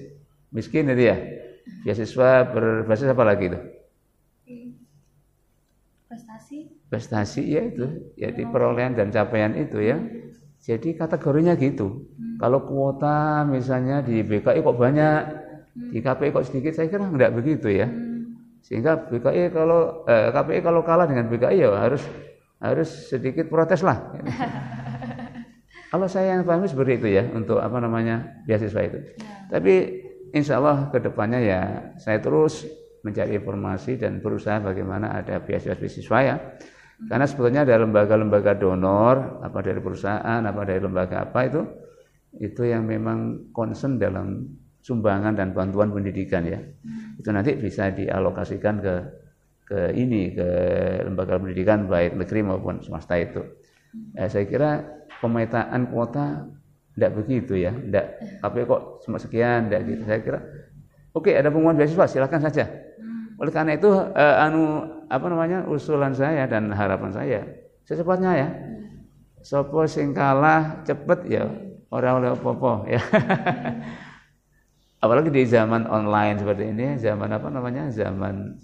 miskin 0.53 0.89
itu 0.93 1.09
ya. 1.09 1.17
Beasiswa 1.83 2.45
berbasis 2.53 3.09
apa 3.09 3.23
lagi 3.25 3.49
itu? 3.49 3.59
Prestasi. 6.09 6.57
Prestasi 6.87 7.41
ya 7.49 7.61
itu. 7.65 7.85
Jadi 8.13 8.41
ya, 8.41 8.47
oh. 8.47 8.51
perolehan 8.53 8.93
dan 8.93 9.09
capaian 9.09 9.57
itu 9.57 9.81
ya. 9.81 9.97
Mm-hmm. 9.97 10.23
Jadi 10.63 10.95
kategorinya 10.95 11.59
gitu. 11.59 12.07
Mm. 12.15 12.39
Kalau 12.39 12.63
kuota 12.63 13.43
misalnya 13.43 13.99
di 13.99 14.23
BKI 14.23 14.63
kok 14.63 14.77
banyak 14.79 15.21
di 15.73 15.99
mm. 15.99 16.05
KPI 16.05 16.29
kok 16.31 16.45
sedikit 16.47 16.73
saya 16.77 16.87
kira 16.87 17.03
enggak 17.03 17.33
begitu 17.33 17.67
ya. 17.67 17.89
Hmm. 17.89 18.12
Sehingga 18.63 18.95
BKI 19.11 19.51
kalau 19.51 20.07
eh, 20.07 20.31
KPI 20.31 20.59
kalau 20.63 20.81
kalah 20.87 21.03
dengan 21.03 21.27
BKI 21.27 21.67
ya 21.67 21.69
harus 21.75 22.03
harus 22.63 22.89
sedikit 23.11 23.51
protes 23.51 23.83
lah. 23.83 23.99
kalau 25.91 26.07
saya 26.07 26.39
yang 26.39 26.47
pahami 26.47 26.71
seperti 26.71 27.03
itu 27.03 27.07
ya 27.11 27.27
untuk 27.35 27.59
apa 27.59 27.77
namanya 27.83 28.39
beasiswa 28.47 28.81
itu. 28.87 28.99
Tapi 29.51 29.73
insya 30.31 30.63
Allah 30.63 30.87
ke 30.89 31.03
depannya 31.03 31.43
ya 31.43 31.61
saya 31.99 32.23
terus 32.23 32.63
mencari 33.03 33.35
informasi 33.35 33.99
dan 33.99 34.23
berusaha 34.23 34.63
bagaimana 34.63 35.11
ada 35.11 35.43
beasiswa-beasiswa 35.43 36.19
ya. 36.23 36.35
Karena 37.03 37.27
sebetulnya 37.27 37.67
ada 37.67 37.83
lembaga-lembaga 37.83 38.55
donor, 38.55 39.43
apa 39.43 39.59
dari 39.59 39.83
perusahaan, 39.83 40.39
apa 40.39 40.61
dari 40.63 40.79
lembaga 40.79 41.27
apa 41.27 41.39
itu, 41.51 41.61
itu 42.39 42.63
yang 42.63 42.87
memang 42.87 43.51
concern 43.51 43.99
dalam 43.99 44.47
sumbangan 44.83 45.33
dan 45.33 45.55
bantuan 45.55 45.89
pendidikan 45.95 46.43
ya. 46.43 46.59
Itu 47.15 47.31
nanti 47.31 47.55
bisa 47.55 47.89
dialokasikan 47.89 48.75
ke 48.83 48.95
ke 49.63 49.79
ini 49.95 50.35
ke 50.35 50.47
lembaga 51.07 51.39
pendidikan 51.39 51.87
baik 51.87 52.19
negeri 52.19 52.43
maupun 52.43 52.83
swasta 52.83 53.15
itu. 53.15 53.41
Eh, 54.19 54.27
saya 54.27 54.43
kira 54.43 54.83
pemetaan 55.23 55.87
kuota 55.87 56.43
tidak 56.93 57.11
begitu 57.15 57.57
ya, 57.57 57.71
tidak 57.71 58.21
tapi 58.43 58.67
kok 58.67 59.01
cuma 59.07 59.17
sekian, 59.17 59.71
tidak 59.71 59.81
gitu. 59.87 60.03
Saya 60.03 60.19
kira 60.19 60.39
oke 61.15 61.31
okay, 61.31 61.39
ada 61.39 61.47
pengumuman 61.47 61.79
beasiswa 61.79 62.05
silakan 62.05 62.43
saja. 62.43 62.67
Oleh 63.39 63.49
karena 63.55 63.79
itu 63.79 63.87
eh, 64.13 64.35
anu 64.43 64.83
apa 65.07 65.25
namanya 65.31 65.63
usulan 65.71 66.11
saya 66.11 66.43
dan 66.43 66.67
harapan 66.75 67.11
saya 67.15 67.41
secepatnya 67.87 68.31
ya. 68.35 68.49
Sopo 69.43 69.83
sing 69.87 70.15
kalah 70.15 70.83
cepet 70.87 71.19
ya 71.27 71.47
orang 71.87 72.19
oleh 72.19 72.29
popo 72.35 72.83
ya. 72.83 72.99
Apalagi 75.03 75.35
di 75.35 75.43
zaman 75.43 75.83
online 75.91 76.39
seperti 76.39 76.71
ini, 76.71 76.95
zaman 76.95 77.27
apa 77.27 77.51
namanya? 77.51 77.91
Zaman 77.91 78.55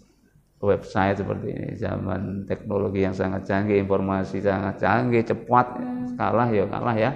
website 0.63 1.19
seperti 1.19 1.51
ini, 1.51 1.69
zaman 1.75 2.47
teknologi 2.47 3.03
yang 3.03 3.11
sangat 3.11 3.43
canggih, 3.43 3.83
informasi 3.83 4.39
sangat 4.39 4.79
canggih, 4.79 5.27
cepat, 5.27 5.67
kalah 6.15 6.47
ya 6.47 6.63
kalah 6.71 6.95
ya. 6.95 7.11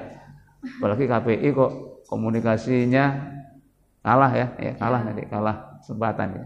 Apalagi 0.60 1.08
KPI 1.08 1.50
kok 1.56 1.72
komunikasinya 2.12 3.06
kalah 4.04 4.32
ya, 4.36 4.48
ya 4.60 4.74
kalah 4.76 5.00
nanti 5.08 5.24
kalah 5.32 5.80
kesempatan 5.80 6.28
ya. 6.36 6.46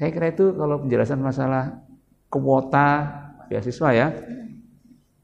Saya 0.00 0.08
kira 0.12 0.32
itu 0.32 0.56
kalau 0.56 0.80
penjelasan 0.80 1.20
masalah 1.20 1.80
kuota 2.32 2.88
beasiswa 3.52 3.88
ya, 3.92 4.08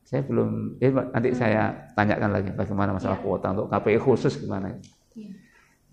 saya 0.05 0.21
belum, 0.25 0.77
eh, 0.85 0.93
nanti 0.93 1.33
saya 1.33 1.89
tanyakan 1.97 2.31
lagi 2.33 2.51
bagaimana 2.53 2.93
masalah 2.93 3.17
ya. 3.21 3.25
kuota 3.25 3.57
untuk 3.57 3.73
KPI 3.73 3.97
khusus 4.01 4.37
gimana. 4.37 4.77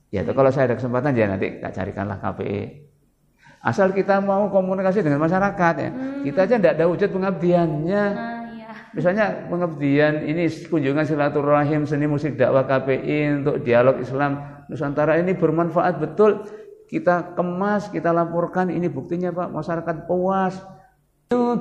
Ya, 0.10 0.26
itu 0.26 0.34
kalau 0.34 0.50
saya 0.50 0.74
ada 0.74 0.76
kesempatan 0.78 1.14
ya 1.14 1.30
nanti 1.30 1.62
tak 1.62 1.78
carikanlah 1.78 2.18
KPI. 2.18 2.90
Asal 3.62 3.92
kita 3.94 4.24
mau 4.24 4.50
komunikasi 4.50 5.04
dengan 5.04 5.22
masyarakat 5.22 5.74
ya, 5.78 5.90
hmm. 5.92 6.24
kita 6.26 6.40
aja 6.48 6.56
tidak 6.58 6.74
ada 6.80 6.86
wujud 6.88 7.10
pengabdiannya. 7.12 8.04
Nah, 8.16 8.42
iya. 8.56 8.72
Misalnya 8.96 9.26
pengabdian 9.52 10.26
ini 10.26 10.48
kunjungan 10.48 11.06
silaturahim 11.06 11.84
seni 11.84 12.08
musik 12.08 12.40
dakwah 12.40 12.66
KPI 12.66 13.44
untuk 13.44 13.62
dialog 13.62 14.00
Islam 14.00 14.64
Nusantara 14.72 15.20
ini 15.20 15.36
bermanfaat 15.36 16.00
betul 16.00 16.46
kita 16.90 17.38
kemas, 17.38 17.86
kita 17.94 18.10
laporkan 18.10 18.74
ini 18.74 18.90
buktinya 18.90 19.30
Pak, 19.30 19.54
masyarakat 19.54 19.96
puas. 20.10 20.58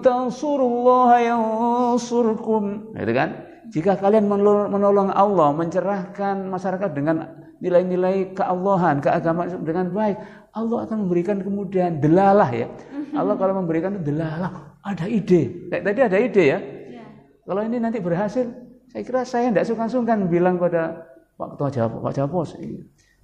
Tansurullah 0.01 1.21
yansurkum. 1.21 2.97
Gitu 2.97 3.13
kan? 3.13 3.29
Jika 3.69 4.01
kalian 4.01 4.25
menolong 4.73 5.13
Allah, 5.13 5.53
mencerahkan 5.53 6.49
masyarakat 6.49 6.91
dengan 6.97 7.48
nilai-nilai 7.59 8.35
keallahan, 8.35 9.03
keagamaan 9.03 9.63
dengan 9.67 9.91
baik, 9.91 10.17
Allah 10.55 10.79
akan 10.87 11.07
memberikan 11.07 11.43
kemudahan. 11.43 11.99
Delalah 11.99 12.51
ya. 12.55 12.67
Allah 13.15 13.35
kalau 13.35 13.59
memberikan 13.59 13.97
itu 13.99 14.15
delalah, 14.15 14.79
ada 14.85 15.07
ide. 15.09 15.71
Kayak 15.73 15.83
tadi 15.85 16.01
ada 16.05 16.19
ide 16.19 16.45
ya. 16.45 16.59
Iya. 16.61 17.05
Kalau 17.49 17.63
ini 17.65 17.77
nanti 17.81 17.99
berhasil, 17.99 18.47
saya 18.89 19.03
kira 19.05 19.23
saya 19.25 19.53
tidak 19.53 19.67
sungkan-sungkan 19.69 20.29
bilang 20.29 20.57
pada 20.61 21.09
Pak 21.39 21.55
Ketua 21.57 21.69
Jawa, 21.71 21.97
Pak 22.03 22.15
Japos, 22.17 22.59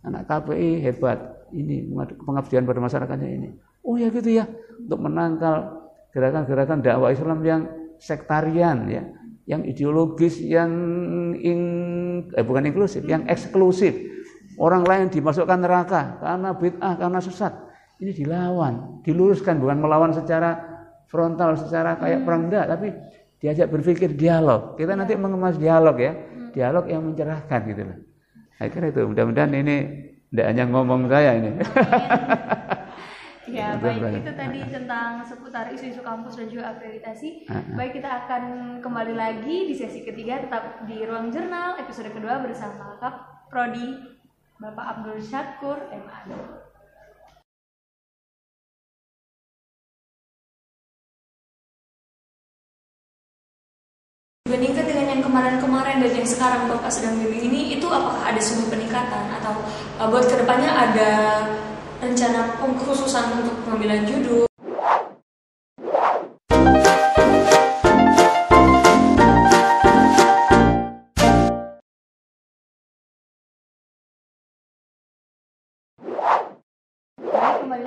anak 0.05 0.23
KPI 0.29 0.85
hebat 0.85 1.18
ini 1.51 1.88
pengabdian 2.23 2.64
pada 2.68 2.81
masyarakatnya 2.83 3.29
ini. 3.29 3.49
Oh 3.85 3.97
ya 4.01 4.09
gitu 4.09 4.31
ya, 4.33 4.49
untuk 4.81 5.01
menangkal 5.03 5.85
gerakan-gerakan 6.14 6.79
dakwah 6.81 7.11
Islam 7.12 7.40
yang 7.44 7.62
sektarian 8.01 8.88
ya, 8.88 9.03
yang 9.44 9.66
ideologis, 9.66 10.40
yang 10.40 10.70
in, 11.37 11.61
eh, 12.33 12.44
bukan 12.44 12.70
inklusif, 12.70 13.05
yang 13.05 13.29
eksklusif. 13.29 13.92
Orang 14.55 14.87
lain 14.87 15.11
dimasukkan 15.11 15.59
neraka 15.59 16.23
karena 16.23 16.55
bid'ah, 16.55 16.95
karena 16.95 17.19
sesat. 17.19 17.53
Ini 17.99 18.11
dilawan, 18.14 19.03
diluruskan 19.07 19.59
bukan 19.59 19.79
melawan 19.79 20.11
secara 20.14 20.59
frontal, 21.07 21.55
secara 21.55 21.95
kayak 21.99 22.23
hmm. 22.23 22.27
perang 22.27 22.43
enggak, 22.51 22.67
tapi 22.67 22.88
diajak 23.38 23.71
berpikir 23.71 24.19
dialog. 24.19 24.75
Kita 24.75 24.99
nanti 24.99 25.14
mengemas 25.14 25.59
dialog 25.59 25.95
ya, 25.99 26.12
hmm. 26.14 26.51
dialog 26.55 26.85
yang 26.90 27.03
mencerahkan 27.07 27.61
gitu 27.71 27.83
loh. 27.87 27.99
Akhirnya 28.59 28.90
itu 28.95 29.03
mudah-mudahan 29.07 29.53
ini 29.55 29.77
tidak 30.31 30.47
hanya 30.51 30.64
ngomong 30.71 31.07
saya 31.11 31.31
ini. 31.38 31.51
ya, 33.59 33.79
baik 33.79 34.23
itu 34.23 34.33
tadi 34.35 34.61
tentang 34.71 35.23
seputar 35.27 35.71
isu-isu 35.75 36.03
kampus 36.03 36.38
dan 36.38 36.47
juga 36.51 36.75
akreditasi. 36.75 37.51
Baik 37.75 38.03
kita 38.03 38.11
akan 38.27 38.43
kembali 38.83 39.14
lagi 39.14 39.71
di 39.71 39.75
sesi 39.75 40.07
ketiga 40.07 40.43
tetap 40.43 40.87
di 40.87 41.03
ruang 41.03 41.31
jurnal 41.31 41.79
episode 41.79 42.11
kedua 42.11 42.43
bersama 42.43 42.99
Kak 43.03 43.51
Prodi 43.51 44.13
Bapak 44.55 44.87
Abdul 44.87 45.19
Syakur 45.19 45.83
MA. 45.90 46.21
Dibandingkan 54.47 54.85
dengan 54.87 55.07
yang 55.11 55.23
kemarin-kemarin 55.27 56.07
dan 56.07 56.12
yang 56.14 56.29
sekarang 56.31 56.71
Bapak 56.71 56.87
sedang 56.87 57.19
milih 57.19 57.51
ini, 57.51 57.75
itu 57.75 57.87
apakah 57.90 58.23
ada 58.23 58.38
sebuah 58.38 58.71
peningkatan 58.71 59.25
atau 59.43 59.59
uh, 59.99 60.07
buat 60.07 60.23
ke 60.23 60.38
depannya 60.38 60.71
ada 60.71 61.11
rencana 61.99 62.55
pengkhususan 62.62 63.43
untuk 63.43 63.59
pengambilan 63.67 64.07
judul? 64.07 64.47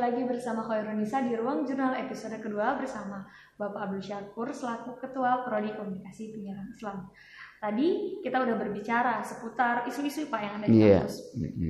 Lagi 0.08 0.24
bersama 0.24 0.64
Khairunisa 0.64 1.20
di 1.20 1.36
ruang 1.36 1.68
jurnal 1.68 1.92
episode 2.00 2.40
kedua 2.40 2.80
bersama 2.80 3.28
Bapak 3.60 3.92
Abdul 3.92 4.00
Syakur 4.00 4.48
selaku 4.56 4.96
Ketua 5.04 5.44
Prodi 5.44 5.76
Komunikasi 5.76 6.32
Penyiaran 6.32 6.72
Islam. 6.72 7.12
Tadi 7.60 8.24
kita 8.24 8.40
udah 8.40 8.56
berbicara 8.56 9.20
seputar 9.20 9.84
isu-isu 9.84 10.32
Pak 10.32 10.40
yang 10.40 10.54
ada 10.64 10.66
di 10.72 10.80
yeah. 10.80 11.04
kampus. 11.04 11.16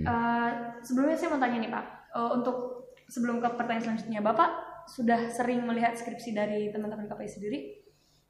Uh, 0.05 0.49
sebelumnya 0.85 1.17
saya 1.17 1.33
mau 1.33 1.41
tanya 1.41 1.57
nih 1.65 1.71
Pak, 1.73 1.85
uh, 2.13 2.29
untuk 2.37 2.57
sebelum 3.09 3.41
ke 3.41 3.49
pertanyaan 3.57 3.83
selanjutnya, 3.89 4.21
Bapak 4.21 4.49
sudah 4.85 5.19
sering 5.33 5.65
melihat 5.65 5.97
skripsi 5.97 6.37
dari 6.37 6.69
teman-teman 6.69 7.09
KPI 7.09 7.29
sendiri? 7.33 7.59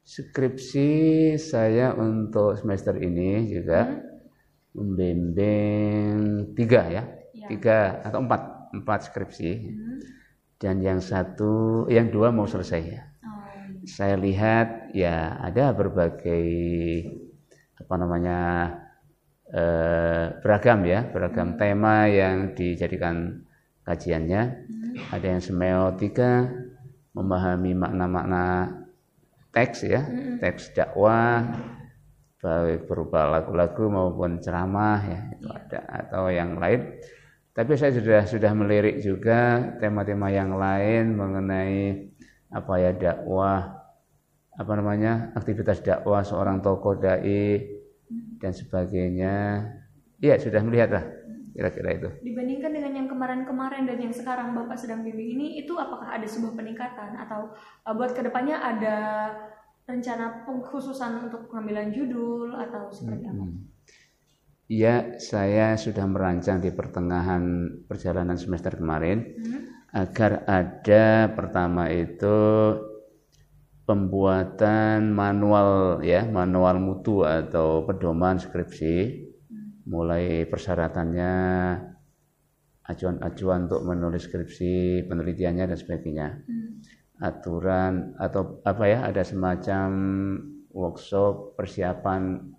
Skripsi 0.08 0.88
saya 1.36 1.92
untuk 1.92 2.56
semester 2.56 2.96
ini 2.96 3.44
juga 3.44 3.84
hmm. 3.84 4.00
membimbing 4.72 6.16
tiga 6.56 6.80
ya, 6.88 7.04
ya, 7.36 7.44
tiga 7.52 8.00
atau 8.08 8.24
empat 8.24 8.57
empat 8.74 9.12
skripsi 9.12 9.52
hmm. 9.54 9.98
dan 10.60 10.82
yang 10.82 11.00
satu 11.02 11.86
yang 11.92 12.12
dua 12.12 12.34
mau 12.34 12.48
selesai 12.48 12.82
ya. 12.82 13.02
Oh. 13.24 13.42
Saya 13.88 14.16
lihat 14.18 14.92
ya 14.92 15.38
ada 15.40 15.72
berbagai 15.72 16.46
apa 17.78 17.94
namanya 17.94 18.38
eh, 19.48 20.34
beragam 20.42 20.82
ya 20.84 21.06
beragam 21.08 21.54
hmm. 21.54 21.58
tema 21.58 22.08
yang 22.10 22.52
dijadikan 22.52 23.44
kajiannya. 23.86 24.42
Hmm. 24.42 24.94
Ada 25.14 25.26
yang 25.38 25.42
semiotika 25.42 26.50
memahami 27.14 27.72
makna-makna 27.74 28.44
teks 29.50 29.88
ya 29.88 30.04
hmm. 30.04 30.38
teks 30.38 30.70
dakwah 30.76 31.42
baik 32.38 32.86
berupa 32.86 33.26
lagu-lagu 33.26 33.90
maupun 33.90 34.38
ceramah 34.38 35.02
ya 35.02 35.20
itu 35.34 35.46
iya. 35.50 35.58
ada 35.58 35.80
atau 36.06 36.24
yang 36.30 36.54
lain 36.54 36.94
tapi 37.58 37.74
saya 37.74 37.90
sudah 37.90 38.22
sudah 38.22 38.54
melirik 38.54 39.02
juga 39.02 39.74
tema-tema 39.82 40.30
yang 40.30 40.54
lain 40.54 41.18
mengenai 41.18 42.06
apa 42.54 42.72
ya 42.78 42.94
dakwah 42.94 43.82
apa 44.54 44.72
namanya 44.78 45.34
aktivitas 45.34 45.82
dakwah 45.82 46.22
seorang 46.22 46.62
tokoh 46.62 46.94
dai 47.02 47.66
dan 48.38 48.54
sebagainya. 48.54 49.66
Iya 50.22 50.38
sudah 50.38 50.62
melihat 50.62 50.90
lah 50.94 51.04
kira-kira 51.50 51.90
itu. 51.98 52.08
Dibandingkan 52.22 52.70
dengan 52.70 52.92
yang 52.94 53.08
kemarin-kemarin 53.10 53.90
dan 53.90 53.98
yang 54.06 54.14
sekarang 54.14 54.54
Bapak 54.54 54.78
sedang 54.78 55.02
pilih 55.02 55.34
ini, 55.34 55.58
itu 55.58 55.74
apakah 55.74 56.14
ada 56.14 56.22
sebuah 56.22 56.54
peningkatan 56.54 57.18
atau 57.18 57.50
uh, 57.82 57.94
buat 57.98 58.14
ke 58.14 58.22
depannya 58.22 58.54
ada 58.54 58.96
rencana 59.82 60.46
pengkhususan 60.46 61.26
untuk 61.26 61.50
pengambilan 61.50 61.90
judul 61.90 62.54
atau 62.54 62.86
seperti 62.94 63.26
apa? 63.26 63.42
Ya, 64.68 65.16
saya 65.16 65.80
sudah 65.80 66.04
merancang 66.04 66.60
di 66.60 66.68
pertengahan 66.68 67.72
perjalanan 67.88 68.36
semester 68.36 68.76
kemarin 68.76 69.24
hmm. 69.24 69.60
agar 69.96 70.44
ada 70.44 71.32
pertama 71.32 71.88
itu 71.88 72.36
pembuatan 73.88 75.08
manual 75.08 76.04
ya, 76.04 76.28
manual 76.28 76.84
mutu 76.84 77.24
atau 77.24 77.88
pedoman 77.88 78.36
skripsi, 78.36 78.96
hmm. 79.48 79.88
mulai 79.88 80.44
persyaratannya, 80.44 81.32
acuan-acuan 82.84 83.72
untuk 83.72 83.88
menulis 83.88 84.28
skripsi, 84.28 85.08
penelitiannya 85.08 85.64
dan 85.64 85.78
sebagainya. 85.80 86.28
Hmm. 86.44 86.84
Aturan 87.24 88.20
atau 88.20 88.60
apa 88.68 88.84
ya, 88.84 89.08
ada 89.08 89.24
semacam 89.24 89.88
workshop 90.76 91.56
persiapan 91.56 92.52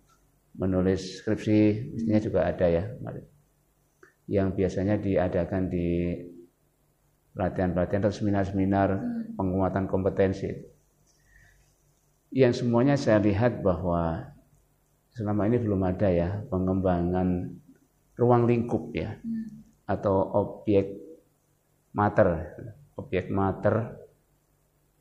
menulis 0.59 1.23
skripsi 1.23 1.89
mestinya 1.95 2.19
juga 2.19 2.39
ada 2.51 2.67
ya 2.67 2.83
yang 4.29 4.53
biasanya 4.53 4.99
diadakan 4.99 5.71
di 5.71 6.19
pelatihan-pelatihan 7.33 8.03
atau 8.03 8.13
seminar-seminar 8.13 8.89
hmm. 8.99 9.39
penguatan 9.39 9.87
kompetensi 9.87 10.51
yang 12.35 12.53
semuanya 12.53 12.99
saya 12.99 13.17
lihat 13.23 13.63
bahwa 13.63 14.35
selama 15.15 15.49
ini 15.49 15.57
belum 15.57 15.81
ada 15.81 16.11
ya 16.11 16.29
pengembangan 16.51 17.55
ruang 18.19 18.43
lingkup 18.45 18.91
ya 18.93 19.17
hmm. 19.17 19.87
atau 19.87 20.27
objek 20.35 20.93
mater 21.95 22.53
objek 22.99 23.31
mater 23.31 23.95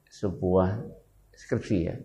sebuah 0.08 0.80
skripsi 1.34 1.76
ya 1.84 1.98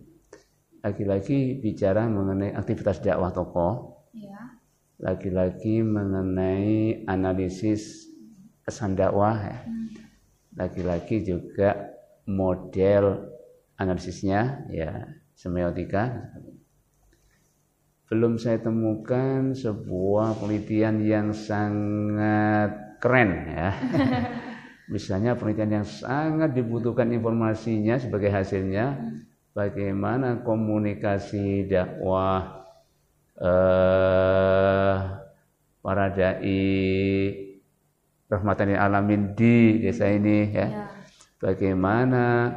lagi-lagi 0.84 1.64
bicara 1.64 2.04
mengenai 2.04 2.52
aktivitas 2.52 3.00
dakwah 3.00 3.32
tokoh, 3.32 4.04
ya. 4.12 4.60
lagi-lagi 5.00 5.80
mengenai 5.80 7.08
analisis 7.08 8.12
pesan 8.60 8.92
dakwah, 8.92 9.32
ya. 9.32 9.58
Hmm. 9.64 9.88
lagi-lagi 10.60 11.24
juga 11.24 11.88
model 12.28 13.32
analisisnya, 13.80 14.68
ya 14.68 15.08
semiotika. 15.32 16.36
Belum 18.12 18.36
saya 18.36 18.60
temukan 18.60 19.56
sebuah 19.56 20.36
penelitian 20.36 21.00
yang 21.00 21.32
sangat 21.32 23.00
keren 23.00 23.30
ya. 23.48 23.68
Misalnya 24.92 25.32
penelitian 25.32 25.80
yang 25.80 25.88
sangat 25.88 26.52
dibutuhkan 26.52 27.08
informasinya 27.08 27.96
sebagai 27.96 28.28
hasilnya 28.28 29.00
hmm 29.00 29.33
bagaimana 29.54 30.42
komunikasi 30.42 31.70
dakwah 31.70 32.66
eh, 33.38 34.96
para 35.78 36.06
dai 36.10 36.60
rahmatan 38.26 38.74
alamin 38.74 39.32
di 39.38 39.78
desa 39.78 40.10
ini 40.10 40.50
ya. 40.50 40.66
ya. 40.66 40.86
Bagaimana 41.38 42.50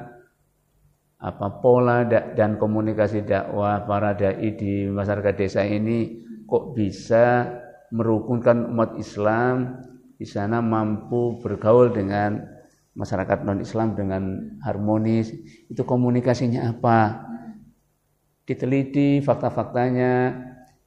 apa 1.18 1.48
pola 1.62 2.06
dan 2.08 2.58
komunikasi 2.58 3.26
dakwah 3.26 3.86
para 3.86 4.18
dai 4.18 4.58
di 4.58 4.90
masyarakat 4.90 5.34
desa 5.38 5.62
ini 5.66 6.26
kok 6.50 6.74
bisa 6.74 7.46
merukunkan 7.94 8.74
umat 8.74 8.98
Islam 8.98 9.86
di 10.18 10.26
sana 10.26 10.64
mampu 10.66 11.38
bergaul 11.42 11.94
dengan 11.94 12.57
masyarakat 12.98 13.46
non 13.46 13.62
Islam 13.62 13.94
dengan 13.94 14.58
harmonis. 14.66 15.30
Itu 15.70 15.86
komunikasinya 15.86 16.74
apa? 16.74 17.24
Diteliti 18.44 19.22
fakta-faktanya 19.22 20.34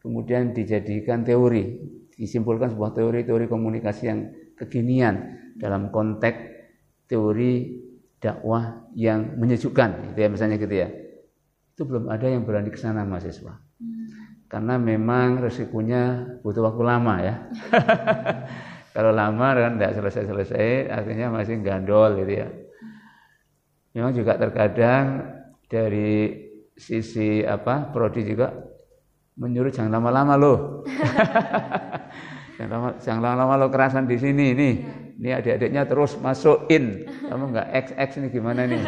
kemudian 0.02 0.50
dijadikan 0.50 1.22
teori. 1.22 1.78
Disimpulkan 2.18 2.74
sebuah 2.74 2.92
teori-teori 2.92 3.48
komunikasi 3.48 4.02
yang 4.04 4.28
kekinian 4.58 5.40
dalam 5.56 5.88
konteks 5.88 6.36
teori 7.08 7.80
dakwah 8.20 8.84
yang 8.92 9.40
menyejukkan 9.40 10.12
itu 10.12 10.18
ya 10.20 10.28
misalnya 10.28 10.60
gitu 10.60 10.74
ya. 10.74 10.88
Itu 11.72 11.88
belum 11.88 12.12
ada 12.12 12.28
yang 12.28 12.44
berani 12.44 12.68
ke 12.68 12.76
sana 12.76 13.08
mahasiswa. 13.08 13.56
Karena 14.50 14.76
memang 14.76 15.40
resikonya 15.40 16.26
butuh 16.42 16.66
waktu 16.66 16.82
lama 16.82 17.14
ya 17.22 17.34
Kalau 18.90 19.14
lama 19.14 19.54
kan 19.54 19.78
tidak 19.78 19.92
selesai-selesai, 20.02 20.90
akhirnya 20.90 21.30
masih 21.30 21.62
gandol 21.62 22.18
gitu 22.18 22.42
ya. 22.42 22.48
Memang 23.94 24.12
juga 24.14 24.34
terkadang 24.34 25.30
dari 25.70 26.34
sisi 26.74 27.42
apa 27.46 27.90
prodi 27.94 28.26
juga 28.26 28.50
menyuruh 29.38 29.70
jangan 29.70 30.02
lama-lama 30.02 30.34
loh. 30.34 30.58
jangan 32.58 32.70
lama 32.70 32.88
jangan 32.98 33.22
lama-lama 33.22 33.54
lo 33.62 33.68
kerasan 33.70 34.10
di 34.10 34.18
sini 34.18 34.58
nih. 34.58 34.74
Ini 35.20 35.30
adik-adiknya 35.38 35.86
terus 35.86 36.18
masuk 36.18 36.66
in. 36.72 37.06
Kamu 37.30 37.54
nggak 37.54 37.68
XX 37.94 38.10
ini 38.24 38.28
gimana 38.32 38.66
nih? 38.66 38.82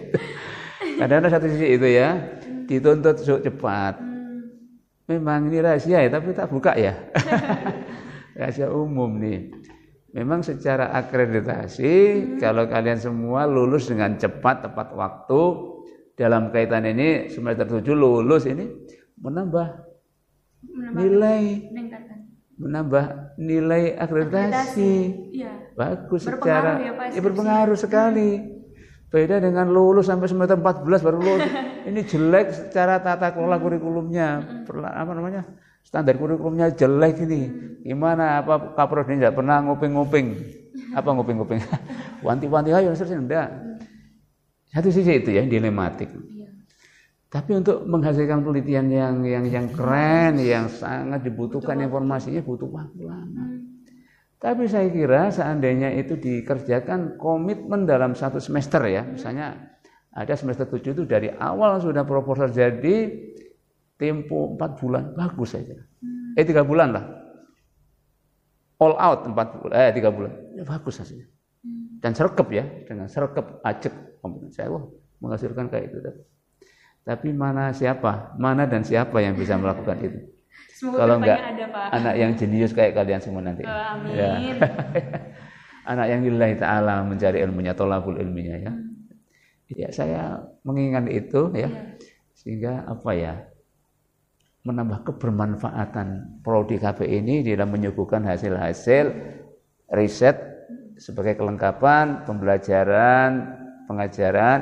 Kadang-kadang 1.02 1.32
satu 1.36 1.46
sisi 1.52 1.76
itu 1.76 1.88
ya 1.88 2.16
dituntut 2.64 3.20
cepat. 3.20 4.00
Memang 5.10 5.52
ini 5.52 5.58
rahasia 5.60 6.00
ya, 6.00 6.08
tapi 6.08 6.32
tak 6.32 6.48
buka 6.48 6.72
ya 6.78 6.94
rahasia 8.36 8.68
umum 8.72 9.20
nih. 9.20 9.52
Memang 10.12 10.44
secara 10.44 10.92
akreditasi 10.92 11.88
hmm. 11.88 12.36
kalau 12.36 12.68
kalian 12.68 13.00
semua 13.00 13.48
lulus 13.48 13.88
dengan 13.88 14.12
cepat 14.20 14.68
tepat 14.68 14.92
waktu 14.92 15.40
dalam 16.12 16.52
kaitan 16.52 16.84
ini 16.84 17.32
semester 17.32 17.64
7 17.64 17.80
lulus 17.96 18.44
ini 18.44 18.68
menambah, 19.16 19.68
menambah 20.68 21.00
nilai 21.00 21.42
meningkatkan. 21.72 22.18
menambah 22.60 23.04
nilai 23.40 23.96
akreditasi. 23.96 24.44
akreditasi. 24.44 24.92
Ya. 25.32 25.52
Bagus 25.72 26.28
berpengaruh 26.28 26.44
secara 26.44 26.72
ya, 26.76 26.92
Pak, 26.92 27.06
ya 27.16 27.20
berpengaruh 27.24 27.78
sekali. 27.80 28.30
Beda 29.08 29.36
dengan 29.40 29.68
lulus 29.72 30.12
sampai 30.12 30.28
semester 30.28 30.60
14 30.60 31.04
baru 31.04 31.18
lulus. 31.20 31.48
ini 31.88 32.00
jelek 32.04 32.52
secara 32.52 33.00
tata 33.00 33.32
kelola 33.32 33.56
kurikulumnya. 33.56 34.44
apa 34.68 35.12
namanya? 35.16 35.48
Standar 35.92 36.16
kurikulumnya 36.16 36.72
jelek 36.72 37.28
ini. 37.28 37.42
Gimana 37.84 38.40
apa 38.40 38.72
kapro 38.72 39.04
ini 39.04 39.20
tidak 39.20 39.36
pernah 39.36 39.60
nguping-nguping. 39.60 40.26
Apa 40.96 41.12
nguping-nguping? 41.12 41.60
Wanti-wanti 42.24 42.72
ayo 42.72 42.96
selesai 42.96 43.20
enggak. 43.20 43.52
Satu 44.72 44.88
sisi 44.88 45.20
itu 45.20 45.36
ya 45.36 45.44
dilematik. 45.44 46.08
Iya. 46.08 46.48
Tapi 47.28 47.60
untuk 47.60 47.84
menghasilkan 47.84 48.40
penelitian 48.40 48.88
yang 48.88 49.20
yang 49.20 49.44
yang 49.44 49.66
keren, 49.68 50.40
yang 50.40 50.72
sangat 50.72 51.28
dibutuhkan 51.28 51.76
informasinya 51.84 52.40
butuh 52.40 52.72
waktu 52.72 53.04
lama. 53.04 53.44
Hmm. 53.52 53.84
Tapi 54.40 54.64
saya 54.72 54.88
kira 54.88 55.28
seandainya 55.28 55.92
itu 55.92 56.16
dikerjakan 56.16 57.20
komitmen 57.20 57.84
dalam 57.84 58.16
satu 58.16 58.40
semester 58.40 58.80
ya, 58.88 59.04
misalnya 59.04 59.76
ada 60.08 60.34
semester 60.34 60.66
7 60.66 60.98
itu 60.98 61.04
dari 61.04 61.30
awal 61.30 61.78
sudah 61.78 62.02
proposal 62.02 62.50
jadi 62.50 63.12
tempo 64.02 64.58
empat 64.58 64.82
bulan 64.82 65.14
bagus 65.14 65.54
saya 65.54 65.62
kira. 65.62 65.84
Hmm. 66.02 66.34
Eh 66.34 66.42
tiga 66.42 66.66
bulan 66.66 66.90
lah. 66.90 67.04
All 68.82 68.98
out 68.98 69.30
empat 69.30 69.62
bulan, 69.62 69.74
eh 69.78 69.94
tiga 69.94 70.10
bulan, 70.10 70.34
ya, 70.58 70.66
bagus 70.66 70.98
hasilnya. 70.98 71.30
Dan 72.02 72.18
serkep 72.18 72.48
ya, 72.50 72.66
dengan 72.82 73.06
serkep 73.06 73.62
acek 73.62 73.94
saya 74.50 74.74
wah 74.74 74.82
menghasilkan 75.22 75.70
kayak 75.70 75.94
itu. 75.94 75.98
Tapi 77.06 77.30
mana 77.30 77.70
siapa, 77.70 78.34
mana 78.42 78.66
dan 78.66 78.82
siapa 78.82 79.22
yang 79.22 79.38
bisa 79.38 79.54
melakukan 79.54 80.02
itu? 80.02 80.18
Semoga 80.74 80.98
Kalau 80.98 81.14
enggak 81.22 81.38
ada, 81.38 81.64
Pak. 81.70 81.86
anak 81.94 82.14
yang 82.18 82.30
jenius 82.34 82.74
kayak 82.74 82.98
kalian 82.98 83.22
semua 83.22 83.42
nanti. 83.42 83.62
Oh, 83.62 83.70
amin. 83.70 84.18
Ya. 84.18 84.34
anak 85.94 86.06
yang 86.10 86.20
lillahi 86.26 86.54
ta'ala 86.58 87.06
mencari 87.06 87.38
ilmunya, 87.38 87.74
tolabul 87.74 88.18
ilminya 88.18 88.56
ya. 88.58 88.70
Hmm. 88.74 89.06
Ya 89.72 89.88
saya 89.94 90.42
mengingat 90.66 91.06
itu 91.06 91.54
ya. 91.54 91.70
ya. 91.70 91.70
Sehingga 92.34 92.82
apa 92.86 93.10
ya? 93.14 93.46
Menambah 94.62 95.02
kebermanfaatan 95.02 96.38
prodi 96.46 96.78
KP 96.78 97.02
ini 97.06 97.42
dalam 97.42 97.74
menyuguhkan 97.74 98.22
hasil-hasil 98.22 99.10
riset 99.90 100.36
sebagai 101.02 101.34
kelengkapan 101.34 102.22
pembelajaran, 102.22 103.30
pengajaran, 103.90 104.58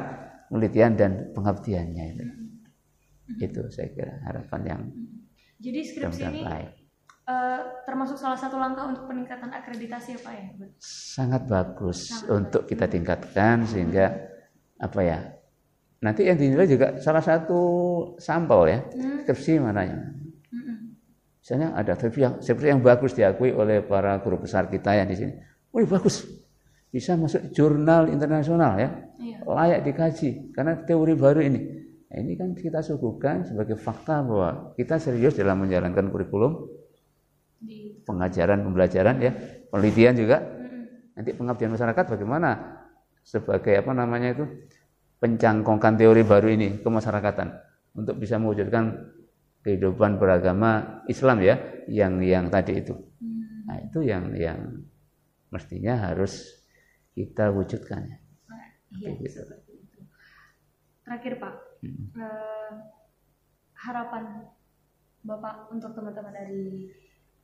penelitian 0.48 0.92
dan 0.96 1.12
pengabdiannya 1.36 2.04
itu. 2.16 2.26
Itu 3.38 3.68
saya 3.68 3.92
kira 3.92 4.14
harapan 4.24 4.60
yang 4.66 4.82
Jadi 5.60 5.80
skripsi 5.84 6.22
ini 6.24 6.42
uh, 7.28 7.60
termasuk 7.84 8.16
salah 8.16 8.40
satu 8.40 8.56
langkah 8.56 8.88
untuk 8.88 9.04
peningkatan 9.06 9.52
akreditasi 9.52 10.18
apa 10.18 10.30
ya? 10.32 10.44
Sangat 10.80 11.44
bagus 11.46 12.10
Sangat 12.10 12.30
untuk 12.40 12.62
bagus. 12.64 12.70
kita 12.72 12.86
tingkatkan 12.90 13.56
sehingga 13.68 14.06
apa 14.80 15.00
ya 15.04 15.18
Nanti 16.00 16.24
yang 16.24 16.40
dinilai 16.40 16.64
juga 16.64 16.96
salah 16.96 17.20
satu 17.20 17.60
sampel 18.16 18.60
ya, 18.72 18.78
hmm. 18.80 19.28
skripsi 19.28 19.60
mananya. 19.60 20.16
Misalnya 21.40 21.76
ada 21.76 21.92
skripsi 21.96 22.20
yang, 22.20 22.34
skripsi 22.40 22.66
yang 22.72 22.80
bagus 22.80 23.12
diakui 23.12 23.52
oleh 23.52 23.84
para 23.84 24.16
guru 24.24 24.40
besar 24.44 24.68
kita 24.72 24.96
yang 24.96 25.08
di 25.08 25.16
sini. 25.16 25.32
Wih 25.76 25.84
bagus, 25.84 26.24
bisa 26.88 27.20
masuk 27.20 27.52
jurnal 27.52 28.08
internasional 28.08 28.80
ya, 28.80 28.88
iya. 29.20 29.38
layak 29.44 29.82
dikaji 29.84 30.54
karena 30.56 30.78
teori 30.84 31.14
baru 31.18 31.40
ini. 31.44 31.60
Nah, 32.10 32.16
ini 32.16 32.34
kan 32.34 32.56
kita 32.56 32.82
suguhkan 32.82 33.46
sebagai 33.46 33.78
fakta 33.78 34.24
bahwa 34.24 34.74
kita 34.74 34.98
serius 34.98 35.38
dalam 35.38 35.62
menjalankan 35.62 36.10
kurikulum 36.10 36.66
pengajaran, 38.08 38.66
pembelajaran 38.66 39.16
ya, 39.22 39.32
penelitian 39.68 40.14
juga. 40.16 40.42
Nanti 41.14 41.36
pengabdian 41.36 41.70
masyarakat 41.76 42.04
bagaimana 42.16 42.50
sebagai 43.20 43.76
apa 43.76 43.92
namanya 43.92 44.32
itu 44.32 44.44
pencangkongkan 45.20 46.00
teori 46.00 46.24
baru 46.24 46.48
ini 46.48 46.80
ke 46.80 46.88
masyarakatan 46.88 47.52
untuk 47.92 48.16
bisa 48.16 48.40
mewujudkan 48.40 49.12
kehidupan 49.60 50.16
beragama 50.16 51.04
Islam 51.06 51.44
ya 51.44 51.60
yang 51.86 52.24
yang 52.24 52.48
tadi 52.48 52.80
itu. 52.80 52.96
Nah, 53.68 53.76
itu 53.84 54.00
yang 54.00 54.32
yang 54.34 54.80
mestinya 55.52 56.10
harus 56.10 56.64
kita 57.12 57.52
wujudkan 57.52 58.00
ya. 58.08 58.18
Iya, 58.90 59.10
gitu. 59.22 59.40
Terakhir 61.06 61.38
Pak, 61.38 61.54
hmm. 61.84 62.06
eh, 62.18 62.72
harapan 63.86 64.50
Bapak 65.20 65.68
untuk 65.70 65.92
teman-teman 65.94 66.32
dari 66.32 66.90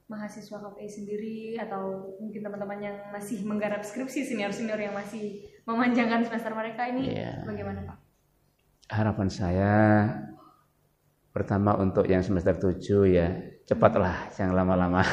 mahasiswa 0.06 0.58
KPI 0.62 0.88
sendiri 0.88 1.38
atau 1.58 2.14
mungkin 2.22 2.40
teman-teman 2.40 2.78
yang 2.78 2.96
masih 3.10 3.42
menggarap 3.42 3.82
skripsi 3.82 4.22
senior-senior 4.24 4.78
yang 4.78 4.94
masih 4.94 5.44
memanjangkan 5.66 6.22
semester 6.22 6.54
mereka 6.54 6.86
ini 6.88 7.18
yeah. 7.18 7.42
bagaimana 7.42 7.82
Pak? 7.82 7.98
Harapan 8.86 9.28
saya 9.28 9.74
pertama 11.34 11.76
untuk 11.76 12.08
yang 12.08 12.24
semester 12.24 12.56
7 12.56 12.80
ya 13.12 13.28
cepatlah 13.66 14.30
jangan 14.32 14.62
lama-lama 14.62 15.04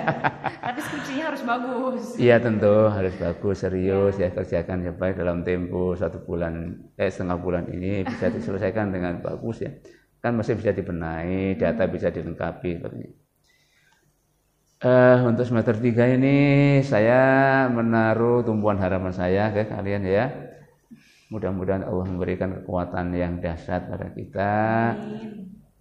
tapi 0.68 0.80
skripsinya 0.84 1.32
harus 1.32 1.42
bagus 1.46 2.02
iya 2.20 2.36
tentu 2.42 2.90
harus 2.92 3.14
bagus 3.16 3.62
serius 3.62 4.20
ya. 4.20 4.28
ya 4.28 4.36
kerjakan 4.36 4.84
ya 4.84 4.92
baik 4.92 5.16
dalam 5.16 5.46
tempo 5.46 5.96
satu 5.96 6.20
bulan 6.26 6.76
eh 6.98 7.08
setengah 7.08 7.38
bulan 7.40 7.64
ini 7.72 8.04
bisa 8.04 8.28
diselesaikan 8.28 8.92
dengan 8.92 9.22
bagus 9.24 9.64
ya 9.64 9.72
kan 10.20 10.36
masih 10.36 10.60
bisa 10.60 10.74
dibenahi 10.76 11.56
data 11.56 11.88
bisa 11.88 12.12
dilengkapi 12.12 12.82
Uh, 14.82 15.30
untuk 15.30 15.46
semester 15.46 15.78
3 15.78 16.18
ini 16.18 16.38
saya 16.82 17.70
menaruh 17.70 18.42
tumpuan 18.42 18.82
harapan 18.82 19.14
saya 19.14 19.54
ke 19.54 19.70
kalian 19.70 20.02
ya. 20.02 20.26
Mudah-mudahan 21.30 21.86
Allah 21.86 22.02
memberikan 22.10 22.50
kekuatan 22.50 23.14
yang 23.14 23.38
dahsyat 23.38 23.86
pada 23.86 24.10
kita. 24.10 24.54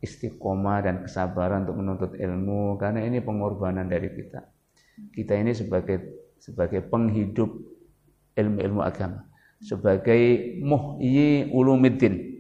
Istiqomah 0.06 0.86
dan 0.86 1.02
kesabaran 1.02 1.66
untuk 1.66 1.82
menuntut 1.82 2.12
ilmu 2.14 2.78
karena 2.78 3.02
ini 3.02 3.26
pengorbanan 3.26 3.89
dari 3.89 4.14
kita. 4.14 4.45
Kita 5.18 5.34
ini 5.34 5.58
sebagai 5.58 5.97
sebagai 6.38 6.86
penghidup 6.86 7.58
ilmu-ilmu 8.38 8.86
agama, 8.86 9.26
sebagai 9.66 10.62
muhyi 10.62 11.49
ulumiddin. 11.49 12.38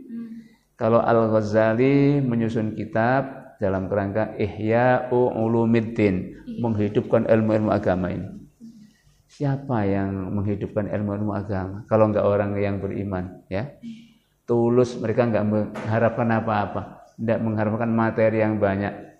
Kalau 0.77 1.01
Al-Ghazali 1.01 2.21
menyusun 2.21 2.77
kitab 2.77 3.40
dalam 3.61 3.85
kerangka 3.85 4.33
Ihya 4.41 5.13
Ulumiddin, 5.13 6.41
menghidupkan 6.57 7.29
ilmu-ilmu 7.29 7.69
agama 7.69 8.09
ini. 8.09 8.25
Siapa 9.29 9.85
yang 9.85 10.33
menghidupkan 10.33 10.89
ilmu-ilmu 10.89 11.31
agama? 11.37 11.85
Kalau 11.85 12.09
enggak 12.09 12.25
orang 12.25 12.57
yang 12.57 12.81
beriman, 12.81 13.45
ya. 13.47 13.69
Tulus 14.49 14.97
mereka 14.97 15.29
enggak 15.29 15.45
mengharapkan 15.45 16.27
apa-apa. 16.41 16.81
Tidak 17.21 17.39
mengharapkan 17.39 17.87
materi 17.93 18.41
yang 18.41 18.57
banyak. 18.57 19.13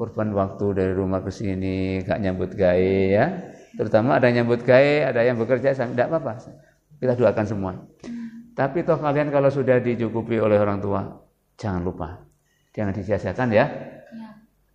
Korban 0.00 0.32
waktu 0.32 0.66
dari 0.72 0.92
rumah 0.96 1.20
ke 1.20 1.28
sini 1.28 2.00
gak 2.00 2.16
nyambut 2.16 2.56
gawe 2.56 2.96
ya. 3.12 3.52
Terutama 3.76 4.16
ada 4.16 4.32
nyambut 4.32 4.64
gawe 4.64 5.12
ada 5.12 5.20
yang 5.20 5.36
bekerja 5.36 5.76
tidak 5.76 6.08
apa-apa. 6.08 6.40
Kita 6.96 7.12
doakan 7.12 7.44
semua. 7.44 7.72
Tapi 8.56 8.80
toh 8.80 8.96
kalian 8.96 9.28
kalau 9.28 9.52
sudah 9.52 9.84
dicukupi 9.84 10.40
oleh 10.40 10.56
orang 10.56 10.80
tua 10.80 11.04
jangan 11.60 11.84
lupa 11.84 12.33
jangan 12.74 12.92
disiasakan 12.92 13.48
ya, 13.54 13.64
ya. 14.10 14.30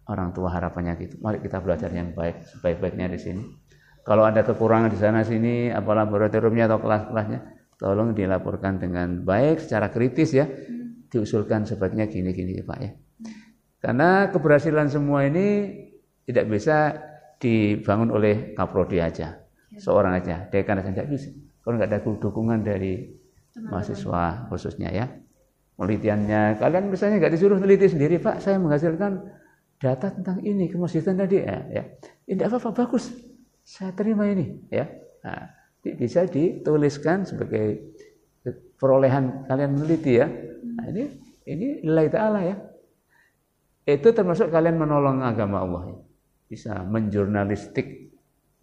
orang 0.07 0.31
tua 0.31 0.55
harapannya 0.55 0.95
gitu 1.03 1.19
mari 1.19 1.43
kita 1.43 1.59
belajar 1.59 1.91
yang 1.91 2.15
baik 2.15 2.47
sebaik-baiknya 2.47 3.11
di 3.11 3.19
sini 3.19 3.43
kalau 4.07 4.23
ada 4.25 4.41
kekurangan 4.41 4.89
di 4.89 4.97
sana 4.97 5.21
sini 5.21 5.69
apalah 5.69 6.07
laboratoriumnya 6.07 6.71
atau 6.71 6.79
kelas-kelasnya 6.79 7.39
tolong 7.77 8.15
dilaporkan 8.15 8.79
dengan 8.79 9.21
baik 9.21 9.61
secara 9.61 9.91
kritis 9.91 10.33
ya 10.33 10.47
diusulkan 11.09 11.65
sebaiknya 11.65 12.05
gini-gini 12.05 12.61
Pak 12.61 12.79
ya. 12.79 12.91
Karena 13.79 14.29
keberhasilan 14.29 14.87
semua 14.91 15.25
ini 15.25 15.73
tidak 16.27 16.45
bisa 16.51 16.99
dibangun 17.39 18.11
oleh 18.13 18.53
kaprodi 18.53 18.99
aja, 18.99 19.39
ya. 19.71 19.79
seorang 19.79 20.19
aja, 20.19 20.45
dekan 20.51 20.83
aja 20.83 20.91
tidak 20.91 21.09
bisa. 21.15 21.31
Kalau 21.63 21.79
nggak 21.79 21.89
ada 21.89 21.99
dukungan 22.03 22.59
dari 22.61 23.07
mahasiswa 23.55 24.51
khususnya 24.51 24.91
ya, 24.91 25.05
penelitiannya, 25.79 26.59
kalian 26.59 26.91
misalnya 26.91 27.23
nggak 27.23 27.33
disuruh 27.39 27.55
teliti 27.55 27.87
sendiri, 27.87 28.19
Pak, 28.19 28.43
saya 28.43 28.59
menghasilkan 28.59 29.23
data 29.79 30.11
tentang 30.11 30.43
ini 30.43 30.67
kemasjidan 30.67 31.15
tadi 31.15 31.39
ya, 31.39 31.57
ya. 31.71 31.83
Ini 32.27 32.43
apa-apa 32.43 32.83
bagus, 32.83 33.15
saya 33.63 33.95
terima 33.95 34.27
ini 34.27 34.67
ya. 34.67 34.91
Nah, 35.23 35.55
bisa 35.79 36.27
dituliskan 36.27 37.23
sebagai 37.23 37.95
perolehan 38.75 39.47
kalian 39.47 39.75
meneliti 39.75 40.19
ya 40.19 40.27
Nah, 40.79 40.87
ini 40.95 41.03
ini 41.43 41.67
nilai 41.83 42.07
taala 42.07 42.39
ya. 42.39 42.55
Itu 43.83 44.15
termasuk 44.15 44.47
kalian 44.47 44.79
menolong 44.79 45.19
agama 45.19 45.59
Allah 45.59 45.83
ya. 45.91 45.97
Bisa 46.47 46.73
menjurnalistik, 46.87 48.15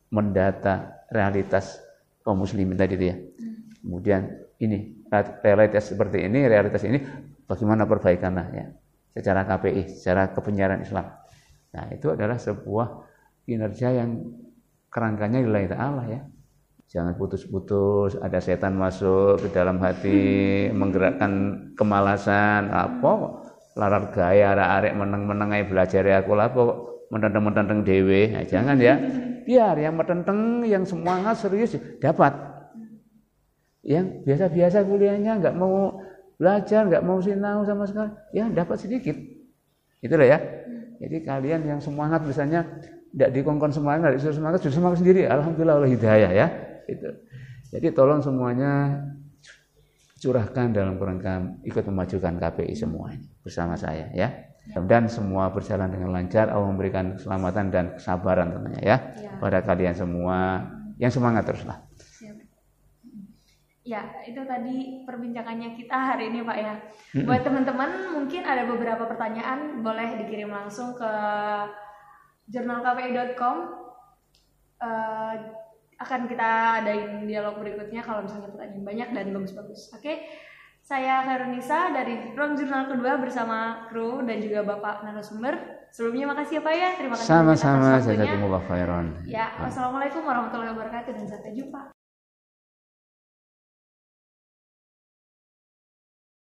mendata 0.08 1.04
realitas 1.12 1.76
kaum 2.24 2.40
muslimin 2.40 2.78
tadi 2.78 2.96
itu 2.96 3.06
ya. 3.12 3.16
Kemudian 3.84 4.22
ini 4.64 4.95
realitas 5.42 5.90
seperti 5.90 6.26
ini, 6.26 6.46
realitas 6.46 6.82
ini 6.82 6.98
bagaimana 7.46 7.86
perbaikannya 7.86 8.44
ya 8.54 8.66
secara 9.16 9.48
KPI, 9.48 9.96
secara 9.96 10.28
kepenyiaran 10.36 10.84
Islam. 10.84 11.09
Nah, 11.72 11.88
itu 11.92 12.12
adalah 12.12 12.36
sebuah 12.36 12.88
kinerja 13.48 13.96
yang 13.96 14.20
kerangkanya 14.92 15.40
nilai 15.40 15.64
ta'ala 15.68 16.04
ya. 16.09 16.20
Jangan 16.86 17.18
putus-putus, 17.18 18.14
ada 18.22 18.38
setan 18.38 18.78
masuk 18.78 19.42
ke 19.42 19.48
dalam 19.50 19.82
hati, 19.82 20.70
menggerakkan 20.70 21.32
kemalasan, 21.74 22.70
apa 22.70 23.42
larar 23.76 24.09
gaya 24.14 24.57
arek 24.57 24.96
meneng-meneng 24.96 25.66
belajar 25.68 26.00
ya 26.00 26.24
aku 26.24 26.32
apa 26.38 26.62
mententeng-mententeng 27.12 27.84
dewe. 27.84 28.32
Nah, 28.32 28.44
jangan 28.46 28.76
ya. 28.80 28.96
Biar 29.46 29.78
yang 29.78 29.94
mententeng, 29.94 30.64
yang 30.66 30.82
semangat 30.82 31.38
serius 31.38 31.76
dapat. 32.02 32.55
Yang 33.87 34.26
biasa-biasa 34.26 34.82
kuliahnya 34.82 35.39
nggak 35.39 35.55
mau 35.55 36.03
belajar, 36.37 36.91
nggak 36.91 37.07
mau 37.07 37.22
sinau 37.22 37.62
sama 37.62 37.87
sekali, 37.87 38.11
ya 38.34 38.51
dapat 38.51 38.82
sedikit. 38.82 39.14
Itulah 40.03 40.26
ya. 40.26 40.39
Jadi 40.99 41.22
kalian 41.22 41.62
yang 41.64 41.78
semangat 41.78 42.26
misalnya 42.26 42.66
tidak 43.14 43.30
dikongkon 43.30 43.70
semangat, 43.70 44.11
tidak 44.11 44.16
disuruh 44.18 44.37
semangat, 44.43 44.59
justru 44.61 44.82
semangat 44.82 44.99
sendiri. 45.01 45.22
Alhamdulillah 45.30 45.74
Allah 45.78 45.91
hidayah 45.93 46.30
ya 46.34 46.47
itu. 46.91 47.09
Jadi 47.70 47.87
tolong 47.95 48.18
semuanya 48.18 49.03
curahkan 50.18 50.74
dalam 50.74 50.99
kerangka 50.99 51.61
ikut 51.62 51.84
memajukan 51.87 52.43
KPI 52.43 52.74
semua 52.74 53.14
ini 53.14 53.30
bersama 53.47 53.78
saya 53.78 54.11
ya. 54.11 54.28
Dan 54.66 55.07
semua 55.07 55.55
berjalan 55.55 55.87
dengan 55.95 56.11
lancar, 56.11 56.51
Allah 56.51 56.66
memberikan 56.66 57.14
keselamatan 57.14 57.70
dan 57.70 57.84
kesabaran 57.95 58.51
tentunya 58.51 58.82
ya, 58.82 58.97
ya. 59.14 59.30
pada 59.39 59.62
kalian 59.62 59.95
semua 59.95 60.66
yang 60.99 61.14
semangat 61.14 61.47
teruslah. 61.47 61.86
Ya, 63.87 64.03
itu 64.26 64.43
tadi 64.43 65.07
perbincangannya 65.07 65.78
kita 65.78 65.95
hari 65.95 66.34
ini 66.34 66.43
Pak 66.43 66.59
ya. 66.59 66.74
Buat 67.22 67.47
teman-teman 67.47 68.11
mungkin 68.18 68.43
ada 68.43 68.66
beberapa 68.66 69.07
pertanyaan 69.07 69.78
boleh 69.87 70.18
dikirim 70.18 70.51
langsung 70.51 70.99
ke 70.99 71.12
jurnalkpi.com. 72.51 73.57
Uh, 74.76 75.34
akan 75.97 76.28
kita 76.28 76.82
adain 76.82 77.24
dialog 77.24 77.57
berikutnya 77.62 78.05
kalau 78.05 78.26
misalnya 78.26 78.53
pertanyaan 78.53 78.84
banyak 78.84 79.09
dan 79.14 79.26
bagus-bagus. 79.32 79.95
Oke. 79.95 80.03
Okay? 80.03 80.16
Saya 80.87 81.22
Khairunisa 81.26 81.91
dari 81.91 82.30
Ruang 82.39 82.55
Jurnal 82.55 82.87
kedua 82.87 83.18
bersama 83.18 83.91
kru 83.91 84.22
dan 84.22 84.39
juga 84.39 84.62
Bapak 84.62 85.03
narasumber. 85.03 85.87
Sebelumnya 85.91 86.30
makasih 86.30 86.59
ya 86.59 86.62
Pak 86.62 86.74
ya. 86.74 86.91
Terima 86.95 87.14
kasih. 87.18 87.26
Sama-sama. 87.26 87.99
Jazakumullah 87.99 88.62
khairan. 88.66 89.07
Ya, 89.26 89.51
wassalamualaikum 89.62 90.22
warahmatullahi 90.22 90.74
wabarakatuh 90.74 91.11
dan 91.11 91.26
sampai 91.26 91.55
jumpa. 91.59 91.95